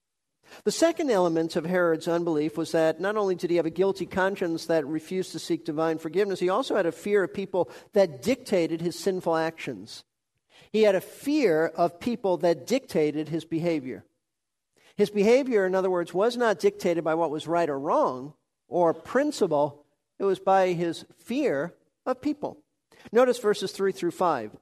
The 0.63 0.71
second 0.71 1.11
element 1.11 1.55
of 1.55 1.65
Herod's 1.65 2.07
unbelief 2.07 2.57
was 2.57 2.71
that 2.71 2.99
not 2.99 3.17
only 3.17 3.35
did 3.35 3.51
he 3.51 3.57
have 3.57 3.65
a 3.65 3.71
guilty 3.71 4.05
conscience 4.05 4.65
that 4.65 4.87
refused 4.87 5.31
to 5.33 5.39
seek 5.39 5.63
divine 5.63 5.99
forgiveness, 5.99 6.39
he 6.39 6.49
also 6.49 6.75
had 6.75 6.87
a 6.87 6.91
fear 6.91 7.23
of 7.23 7.33
people 7.33 7.69
that 7.93 8.23
dictated 8.23 8.81
his 8.81 8.97
sinful 8.97 9.35
actions. 9.35 10.03
He 10.71 10.83
had 10.83 10.95
a 10.95 11.01
fear 11.01 11.67
of 11.67 11.99
people 11.99 12.37
that 12.37 12.65
dictated 12.65 13.29
his 13.29 13.45
behavior. 13.45 14.05
His 14.99 15.09
behavior, 15.09 15.65
in 15.65 15.75
other 15.75 15.89
words, 15.89 16.13
was 16.13 16.35
not 16.35 16.59
dictated 16.59 17.05
by 17.05 17.15
what 17.15 17.31
was 17.31 17.47
right 17.47 17.69
or 17.69 17.79
wrong 17.79 18.33
or 18.67 18.93
principle, 18.93 19.85
it 20.19 20.25
was 20.25 20.39
by 20.39 20.73
his 20.73 21.05
fear 21.15 21.73
of 22.05 22.21
people. 22.21 22.57
Notice 23.09 23.39
verses 23.39 23.71
3 23.71 23.93
through 23.93 24.11
5. 24.11 24.57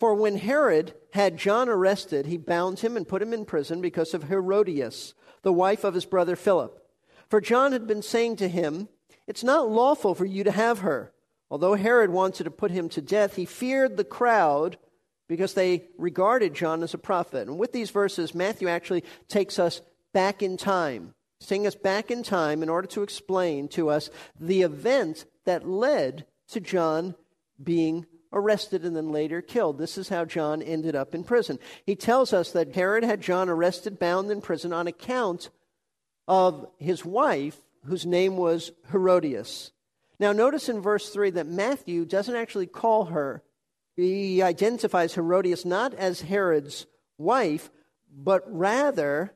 For 0.00 0.16
when 0.16 0.38
Herod 0.38 0.94
had 1.12 1.36
John 1.36 1.68
arrested, 1.68 2.26
he 2.26 2.38
bound 2.38 2.80
him 2.80 2.96
and 2.96 3.06
put 3.06 3.22
him 3.22 3.32
in 3.32 3.44
prison 3.44 3.80
because 3.80 4.14
of 4.14 4.24
Herodias, 4.24 5.14
the 5.42 5.52
wife 5.52 5.84
of 5.84 5.94
his 5.94 6.06
brother 6.06 6.34
Philip. 6.34 6.84
For 7.28 7.40
John 7.40 7.70
had 7.70 7.86
been 7.86 8.02
saying 8.02 8.34
to 8.38 8.48
him, 8.48 8.88
It's 9.28 9.44
not 9.44 9.70
lawful 9.70 10.16
for 10.16 10.24
you 10.24 10.42
to 10.42 10.50
have 10.50 10.80
her. 10.80 11.12
Although 11.52 11.76
Herod 11.76 12.10
wanted 12.10 12.44
to 12.44 12.50
put 12.50 12.72
him 12.72 12.88
to 12.88 13.00
death, 13.00 13.36
he 13.36 13.44
feared 13.44 13.96
the 13.96 14.02
crowd 14.02 14.76
because 15.32 15.54
they 15.54 15.84
regarded 15.96 16.52
John 16.52 16.82
as 16.82 16.92
a 16.92 16.98
prophet. 16.98 17.48
And 17.48 17.58
with 17.58 17.72
these 17.72 17.88
verses, 17.88 18.34
Matthew 18.34 18.68
actually 18.68 19.02
takes 19.28 19.58
us 19.58 19.80
back 20.12 20.42
in 20.42 20.58
time, 20.58 21.14
taking 21.40 21.66
us 21.66 21.74
back 21.74 22.10
in 22.10 22.22
time 22.22 22.62
in 22.62 22.68
order 22.68 22.86
to 22.88 23.02
explain 23.02 23.68
to 23.68 23.88
us 23.88 24.10
the 24.38 24.60
event 24.60 25.24
that 25.46 25.66
led 25.66 26.26
to 26.48 26.60
John 26.60 27.14
being 27.62 28.04
arrested 28.30 28.84
and 28.84 28.94
then 28.94 29.10
later 29.10 29.40
killed. 29.40 29.78
This 29.78 29.96
is 29.96 30.10
how 30.10 30.26
John 30.26 30.60
ended 30.60 30.94
up 30.94 31.14
in 31.14 31.24
prison. 31.24 31.58
He 31.86 31.96
tells 31.96 32.34
us 32.34 32.52
that 32.52 32.74
Herod 32.74 33.02
had 33.02 33.22
John 33.22 33.48
arrested, 33.48 33.98
bound 33.98 34.30
in 34.30 34.42
prison 34.42 34.74
on 34.74 34.86
account 34.86 35.48
of 36.28 36.66
his 36.76 37.06
wife, 37.06 37.56
whose 37.86 38.04
name 38.04 38.36
was 38.36 38.70
Herodias. 38.90 39.72
Now, 40.20 40.32
notice 40.32 40.68
in 40.68 40.82
verse 40.82 41.08
3 41.08 41.30
that 41.30 41.46
Matthew 41.46 42.04
doesn't 42.04 42.36
actually 42.36 42.66
call 42.66 43.06
her. 43.06 43.42
He 43.96 44.42
identifies 44.42 45.14
Herodias 45.14 45.64
not 45.64 45.94
as 45.94 46.22
Herod's 46.22 46.86
wife, 47.18 47.70
but 48.10 48.42
rather 48.46 49.34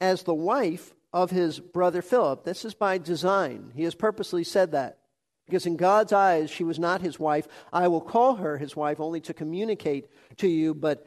as 0.00 0.22
the 0.22 0.34
wife 0.34 0.94
of 1.12 1.30
his 1.30 1.60
brother 1.60 2.02
Philip. 2.02 2.44
This 2.44 2.64
is 2.64 2.74
by 2.74 2.98
design. 2.98 3.72
He 3.74 3.84
has 3.84 3.94
purposely 3.94 4.44
said 4.44 4.72
that. 4.72 4.98
Because 5.46 5.66
in 5.66 5.76
God's 5.76 6.12
eyes, 6.12 6.50
she 6.50 6.64
was 6.64 6.78
not 6.78 7.02
his 7.02 7.18
wife. 7.18 7.46
I 7.72 7.88
will 7.88 8.00
call 8.00 8.36
her 8.36 8.56
his 8.56 8.74
wife 8.74 9.00
only 9.00 9.20
to 9.22 9.34
communicate 9.34 10.08
to 10.38 10.48
you, 10.48 10.74
but 10.74 11.06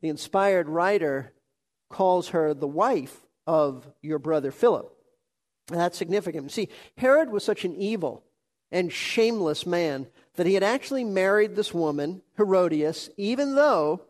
the 0.00 0.08
inspired 0.08 0.68
writer 0.68 1.32
calls 1.90 2.28
her 2.28 2.54
the 2.54 2.68
wife 2.68 3.26
of 3.46 3.86
your 4.00 4.18
brother 4.18 4.50
Philip. 4.50 4.94
That's 5.66 5.98
significant. 5.98 6.50
See, 6.50 6.68
Herod 6.96 7.30
was 7.30 7.44
such 7.44 7.64
an 7.64 7.76
evil 7.76 8.24
and 8.70 8.92
shameless 8.92 9.66
man 9.66 10.06
that 10.36 10.46
he 10.46 10.54
had 10.54 10.62
actually 10.62 11.04
married 11.04 11.56
this 11.56 11.74
woman, 11.74 12.22
Herodias, 12.36 13.10
even 13.16 13.54
though 13.54 14.02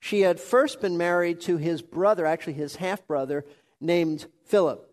she 0.00 0.20
had 0.20 0.40
first 0.40 0.80
been 0.80 0.96
married 0.96 1.40
to 1.42 1.56
his 1.56 1.82
brother, 1.82 2.26
actually 2.26 2.54
his 2.54 2.76
half 2.76 3.06
brother, 3.06 3.44
named 3.80 4.26
Philip. 4.44 4.90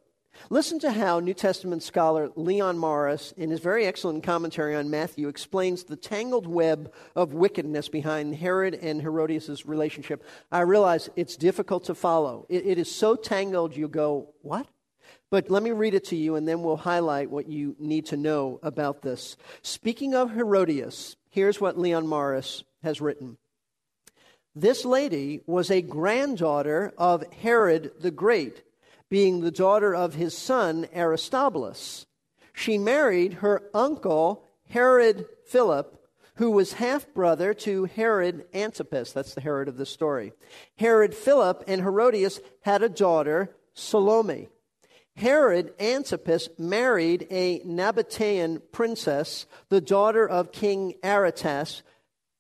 Listen 0.50 0.80
to 0.80 0.92
how 0.92 1.20
New 1.20 1.34
Testament 1.34 1.84
scholar 1.84 2.30
Leon 2.36 2.78
Morris, 2.78 3.34
in 3.38 3.50
his 3.50 3.60
very 3.60 3.86
excellent 3.86 4.24
commentary 4.24 4.76
on 4.76 4.90
Matthew, 4.90 5.28
explains 5.28 5.84
the 5.84 5.96
tangled 5.96 6.48
web 6.48 6.92
of 7.16 7.34
wickedness 7.34 7.90
behind 7.90 8.36
Herod 8.36 8.74
and 8.76 9.02
Herodias' 9.02 9.66
relationship. 9.66 10.24
I 10.52 10.62
realize 10.62 11.10
it's 11.16 11.36
difficult 11.36 11.86
to 11.86 11.96
follow. 11.96 12.46
it, 12.50 12.66
it 12.66 12.78
is 12.78 12.94
so 12.94 13.16
tangled, 13.16 13.76
you 13.76 13.88
go, 13.88 14.34
What? 14.42 14.68
But 15.30 15.50
let 15.50 15.64
me 15.64 15.72
read 15.72 15.94
it 15.94 16.06
to 16.06 16.16
you, 16.16 16.36
and 16.36 16.48
then 16.48 16.62
we'll 16.62 16.78
highlight 16.78 17.30
what 17.30 17.48
you 17.48 17.76
need 17.80 18.08
to 18.08 18.18
know 18.18 18.60
about 18.62 19.02
this. 19.02 19.38
Speaking 19.62 20.14
of 20.14 20.32
Herodias, 20.32 21.16
here's 21.30 21.62
what 21.62 21.80
Leon 21.80 22.08
Morris 22.08 22.64
has 22.84 23.02
written. 23.02 23.38
This 24.56 24.84
lady 24.84 25.42
was 25.46 25.72
a 25.72 25.82
granddaughter 25.82 26.94
of 26.98 27.24
Herod 27.34 27.94
the 28.00 28.12
Great 28.12 28.64
being 29.10 29.42
the 29.42 29.52
daughter 29.52 29.94
of 29.94 30.16
his 30.16 30.38
son 30.38 30.88
Aristobulus. 30.96 32.06
She 32.54 32.78
married 32.78 33.36
her 33.36 33.64
uncle 33.74 34.44
Herod 34.70 35.26
Philip, 35.46 35.98
who 36.36 36.52
was 36.52 36.74
half 36.74 37.14
brother 37.14 37.54
to 37.54 37.86
Herod 37.86 38.46
Antipas. 38.54 39.12
That's 39.12 39.34
the 39.34 39.42
Herod 39.42 39.68
of 39.68 39.78
the 39.78 39.86
story. 39.86 40.34
Herod 40.78 41.14
Philip 41.14 41.64
and 41.68 41.82
Herodias 41.82 42.40
had 42.62 42.82
a 42.82 42.90
daughter, 42.90 43.56
Salome. 43.74 44.50
Herod 45.22 45.76
Antipas 45.80 46.50
married 46.58 47.28
a 47.30 47.60
Nabatean 47.60 48.60
princess, 48.72 49.46
the 49.70 49.80
daughter 49.80 50.28
of 50.28 50.52
King 50.52 50.96
Aretas, 51.04 51.84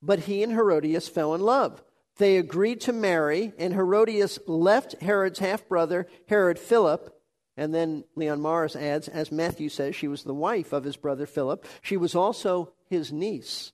but 0.01 0.21
he 0.21 0.41
and 0.41 0.51
Herodias 0.51 1.07
fell 1.07 1.35
in 1.35 1.41
love. 1.41 1.83
They 2.17 2.37
agreed 2.37 2.81
to 2.81 2.91
marry, 2.91 3.53
and 3.59 3.75
Herodias 3.75 4.39
left 4.47 4.99
Herod's 4.99 5.37
half 5.37 5.67
brother, 5.67 6.07
Herod 6.27 6.57
Philip. 6.57 7.15
And 7.55 7.71
then 7.71 8.03
Leon 8.15 8.41
Morris 8.41 8.75
adds, 8.75 9.07
as 9.07 9.31
Matthew 9.31 9.69
says, 9.69 9.95
she 9.95 10.07
was 10.07 10.23
the 10.23 10.33
wife 10.33 10.73
of 10.73 10.83
his 10.83 10.97
brother 10.97 11.27
Philip. 11.27 11.67
She 11.83 11.97
was 11.97 12.15
also 12.15 12.73
his 12.89 13.13
niece. 13.13 13.73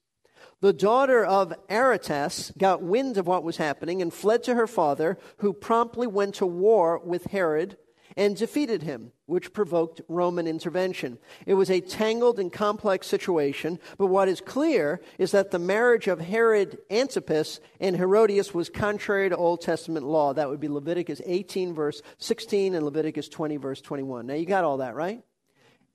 The 0.60 0.74
daughter 0.74 1.24
of 1.24 1.54
Aretas 1.70 2.52
got 2.58 2.82
wind 2.82 3.18
of 3.18 3.26
what 3.26 3.46
was 3.46 3.56
happening 3.56 4.02
and 4.02 4.14
fled 4.14 4.44
to 4.44 4.56
her 4.56 4.68
father, 4.68 5.18
who 5.38 5.54
promptly 5.54 6.08
went 6.08 6.36
to 6.36 6.46
war 6.46 7.00
with 7.00 7.28
Herod 7.28 7.78
and 8.18 8.36
defeated 8.36 8.82
him, 8.82 9.12
which 9.28 9.54
provoked 9.54 10.02
Roman 10.10 10.48
intervention. 10.48 11.20
It 11.46 11.54
was 11.54 11.70
a 11.70 11.80
tangled 11.80 12.40
and 12.40 12.52
complex 12.52 13.06
situation, 13.06 13.80
but 13.98 14.08
what 14.08 14.28
is 14.28 14.42
clear 14.42 15.00
is 15.20 15.32
that 15.32 15.52
the 15.52 15.60
marriage 15.60 16.08
of 16.08 16.20
Herod 16.20 16.80
Antipas 16.90 17.60
and 17.80 17.96
Herodias 17.96 18.56
was 18.56 18.70
contrary 18.70 19.30
to 19.30 19.38
Old 19.38 19.62
Testament 19.62 20.06
law. 20.06 20.34
That 20.34 20.50
would 20.50 20.60
be 20.60 20.68
Leviticus 20.68 21.22
18, 21.26 21.76
verse 21.76 22.02
16, 22.18 22.74
and 22.74 22.84
Leviticus 22.84 23.30
20, 23.30 23.58
verse 23.58 23.82
21. 23.82 24.26
Now, 24.26 24.34
you 24.34 24.48
got 24.48 24.64
all 24.64 24.78
that, 24.78 24.96
right? 24.96 25.22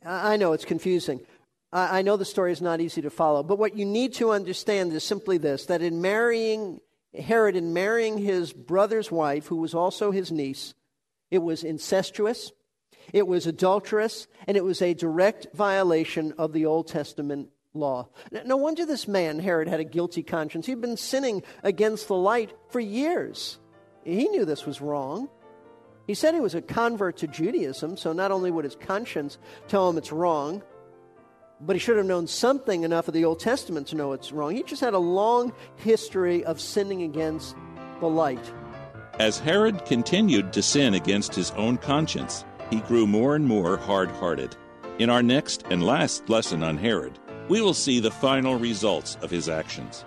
I 0.06 0.36
know 0.36 0.52
it's 0.52 0.64
confusing. 0.64 1.20
I 1.72 2.02
know 2.02 2.16
the 2.16 2.24
story 2.24 2.52
is 2.52 2.60
not 2.60 2.80
easy 2.80 3.02
to 3.02 3.10
follow, 3.10 3.42
but 3.42 3.58
what 3.58 3.76
you 3.76 3.86
need 3.86 4.12
to 4.14 4.30
understand 4.30 4.92
is 4.92 5.04
simply 5.04 5.38
this 5.38 5.66
that 5.66 5.80
in 5.80 6.02
marrying 6.02 6.80
Herod, 7.18 7.56
in 7.56 7.72
marrying 7.72 8.18
his 8.18 8.52
brother's 8.52 9.10
wife, 9.10 9.46
who 9.46 9.56
was 9.56 9.74
also 9.74 10.10
his 10.10 10.30
niece, 10.30 10.74
it 11.32 11.42
was 11.42 11.64
incestuous, 11.64 12.52
it 13.12 13.26
was 13.26 13.46
adulterous, 13.46 14.28
and 14.46 14.54
it 14.54 14.62
was 14.62 14.82
a 14.82 14.92
direct 14.92 15.46
violation 15.54 16.34
of 16.36 16.52
the 16.52 16.66
Old 16.66 16.86
Testament 16.88 17.48
law. 17.72 18.10
No 18.44 18.58
wonder 18.58 18.84
this 18.84 19.08
man, 19.08 19.38
Herod, 19.38 19.66
had 19.66 19.80
a 19.80 19.84
guilty 19.84 20.22
conscience. 20.22 20.66
He'd 20.66 20.82
been 20.82 20.98
sinning 20.98 21.42
against 21.62 22.06
the 22.06 22.14
light 22.14 22.52
for 22.68 22.80
years. 22.80 23.58
He 24.04 24.28
knew 24.28 24.44
this 24.44 24.66
was 24.66 24.82
wrong. 24.82 25.30
He 26.06 26.12
said 26.12 26.34
he 26.34 26.40
was 26.40 26.54
a 26.54 26.60
convert 26.60 27.16
to 27.18 27.26
Judaism, 27.26 27.96
so 27.96 28.12
not 28.12 28.30
only 28.30 28.50
would 28.50 28.66
his 28.66 28.76
conscience 28.76 29.38
tell 29.68 29.88
him 29.88 29.96
it's 29.96 30.12
wrong, 30.12 30.62
but 31.62 31.76
he 31.76 31.80
should 31.80 31.96
have 31.96 32.04
known 32.04 32.26
something 32.26 32.82
enough 32.82 33.08
of 33.08 33.14
the 33.14 33.24
Old 33.24 33.40
Testament 33.40 33.86
to 33.86 33.96
know 33.96 34.12
it's 34.12 34.32
wrong. 34.32 34.54
He 34.54 34.64
just 34.64 34.82
had 34.82 34.92
a 34.92 34.98
long 34.98 35.54
history 35.76 36.44
of 36.44 36.60
sinning 36.60 37.02
against 37.02 37.56
the 38.00 38.08
light. 38.08 38.52
As 39.18 39.38
Herod 39.38 39.84
continued 39.84 40.52
to 40.54 40.62
sin 40.62 40.94
against 40.94 41.34
his 41.34 41.50
own 41.52 41.76
conscience, 41.76 42.44
he 42.70 42.80
grew 42.80 43.06
more 43.06 43.36
and 43.36 43.46
more 43.46 43.76
hard 43.76 44.10
hearted. 44.10 44.56
In 44.98 45.10
our 45.10 45.22
next 45.22 45.64
and 45.70 45.82
last 45.82 46.28
lesson 46.30 46.62
on 46.62 46.78
Herod, 46.78 47.18
we 47.48 47.60
will 47.60 47.74
see 47.74 48.00
the 48.00 48.10
final 48.10 48.58
results 48.58 49.18
of 49.20 49.30
his 49.30 49.48
actions. 49.48 50.04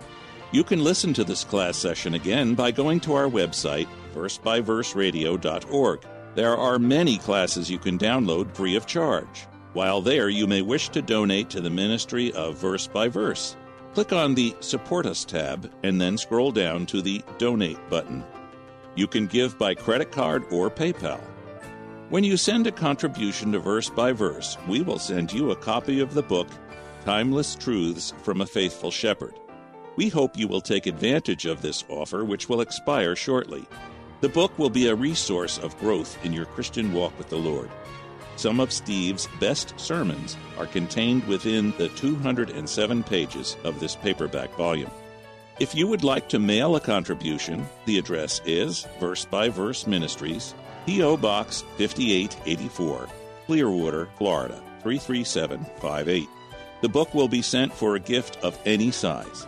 You 0.52 0.64
can 0.64 0.84
listen 0.84 1.14
to 1.14 1.24
this 1.24 1.44
class 1.44 1.78
session 1.78 2.16
again 2.16 2.56
by 2.56 2.72
going 2.72 3.00
to 3.02 3.14
our 3.14 3.28
website, 3.28 3.88
versebyverseradio.org. 4.14 6.06
There 6.34 6.58
are 6.58 6.80
many 6.80 7.18
classes 7.18 7.70
you 7.70 7.78
can 7.78 8.00
download 8.00 8.56
free 8.56 8.76
of 8.76 8.88
charge. 8.88 9.48
While 9.74 10.02
there, 10.02 10.30
you 10.30 10.48
may 10.48 10.62
wish 10.62 10.90
to 10.90 11.02
donate 11.02 11.50
to 11.52 11.62
the 11.62 11.70
ministry 11.70 12.32
of 12.34 12.58
Verse 12.58 12.88
by 12.88 13.10
Verse. 13.10 13.56
Click 13.94 14.14
on 14.14 14.34
the 14.34 14.56
Support 14.62 15.06
Us 15.06 15.26
tab 15.26 15.72
and 15.84 16.02
then 16.02 16.18
scroll 16.18 16.52
down 16.52 16.86
to 16.88 17.02
the 17.02 17.22
Donate 17.38 17.90
button. 17.90 18.24
You 18.96 19.08
can 19.08 19.28
give 19.28 19.58
by 19.58 19.76
credit 19.76 20.12
card 20.12 20.46
or 20.52 20.70
PayPal. 20.70 21.20
When 22.10 22.24
you 22.24 22.38
send 22.38 22.66
a 22.66 22.72
contribution 22.72 23.52
to 23.52 23.60
Verse 23.60 23.90
by 23.90 24.14
Verse, 24.14 24.58
we 24.70 24.82
will 24.82 25.00
send 25.00 25.34
you 25.34 25.52
a 25.52 25.56
copy 25.56 26.00
of 26.00 26.14
the 26.14 26.24
book, 26.24 26.48
Timeless 27.04 27.56
Truths 27.56 28.14
from 28.24 28.40
a 28.40 28.46
Faithful 28.46 28.92
Shepherd. 28.92 29.34
We 29.98 30.08
hope 30.08 30.38
you 30.38 30.48
will 30.48 30.62
take 30.62 30.88
advantage 30.88 31.46
of 31.46 31.62
this 31.62 31.84
offer, 31.90 32.24
which 32.24 32.48
will 32.48 32.62
expire 32.62 33.16
shortly. 33.16 33.66
The 34.22 34.30
book 34.30 34.58
will 34.58 34.70
be 34.70 34.88
a 34.88 34.96
resource 34.96 35.58
of 35.58 35.78
growth 35.80 36.18
in 36.24 36.32
your 36.32 36.46
Christian 36.46 36.94
walk 36.94 37.18
with 37.18 37.30
the 37.30 37.38
Lord. 37.38 37.70
Some 38.38 38.60
of 38.60 38.72
Steve's 38.72 39.28
best 39.40 39.78
sermons 39.80 40.38
are 40.58 40.68
contained 40.68 41.26
within 41.26 41.74
the 41.78 41.90
207 41.90 43.04
pages 43.04 43.58
of 43.64 43.80
this 43.80 43.96
paperback 43.96 44.52
volume. 44.56 44.92
If 45.58 45.74
you 45.74 45.88
would 45.88 46.04
like 46.04 46.28
to 46.30 46.40
mail 46.40 46.76
a 46.76 46.82
contribution, 46.82 47.66
the 47.86 47.98
address 47.98 48.42
is 48.46 48.86
Verse 49.00 49.24
by 49.24 49.48
Verse 49.48 49.88
Ministries, 49.88 50.54
P.O. 50.86 51.16
Box 51.16 51.62
5884, 51.78 53.08
Clearwater, 53.46 54.10
Florida 54.18 54.62
33758. 54.84 56.28
The 56.82 56.90
book 56.90 57.14
will 57.14 57.30
be 57.30 57.42
sent 57.42 57.72
for 57.72 57.96
a 57.96 58.02
gift 58.02 58.38
of 58.44 58.60
any 58.66 58.92
size. 58.92 59.48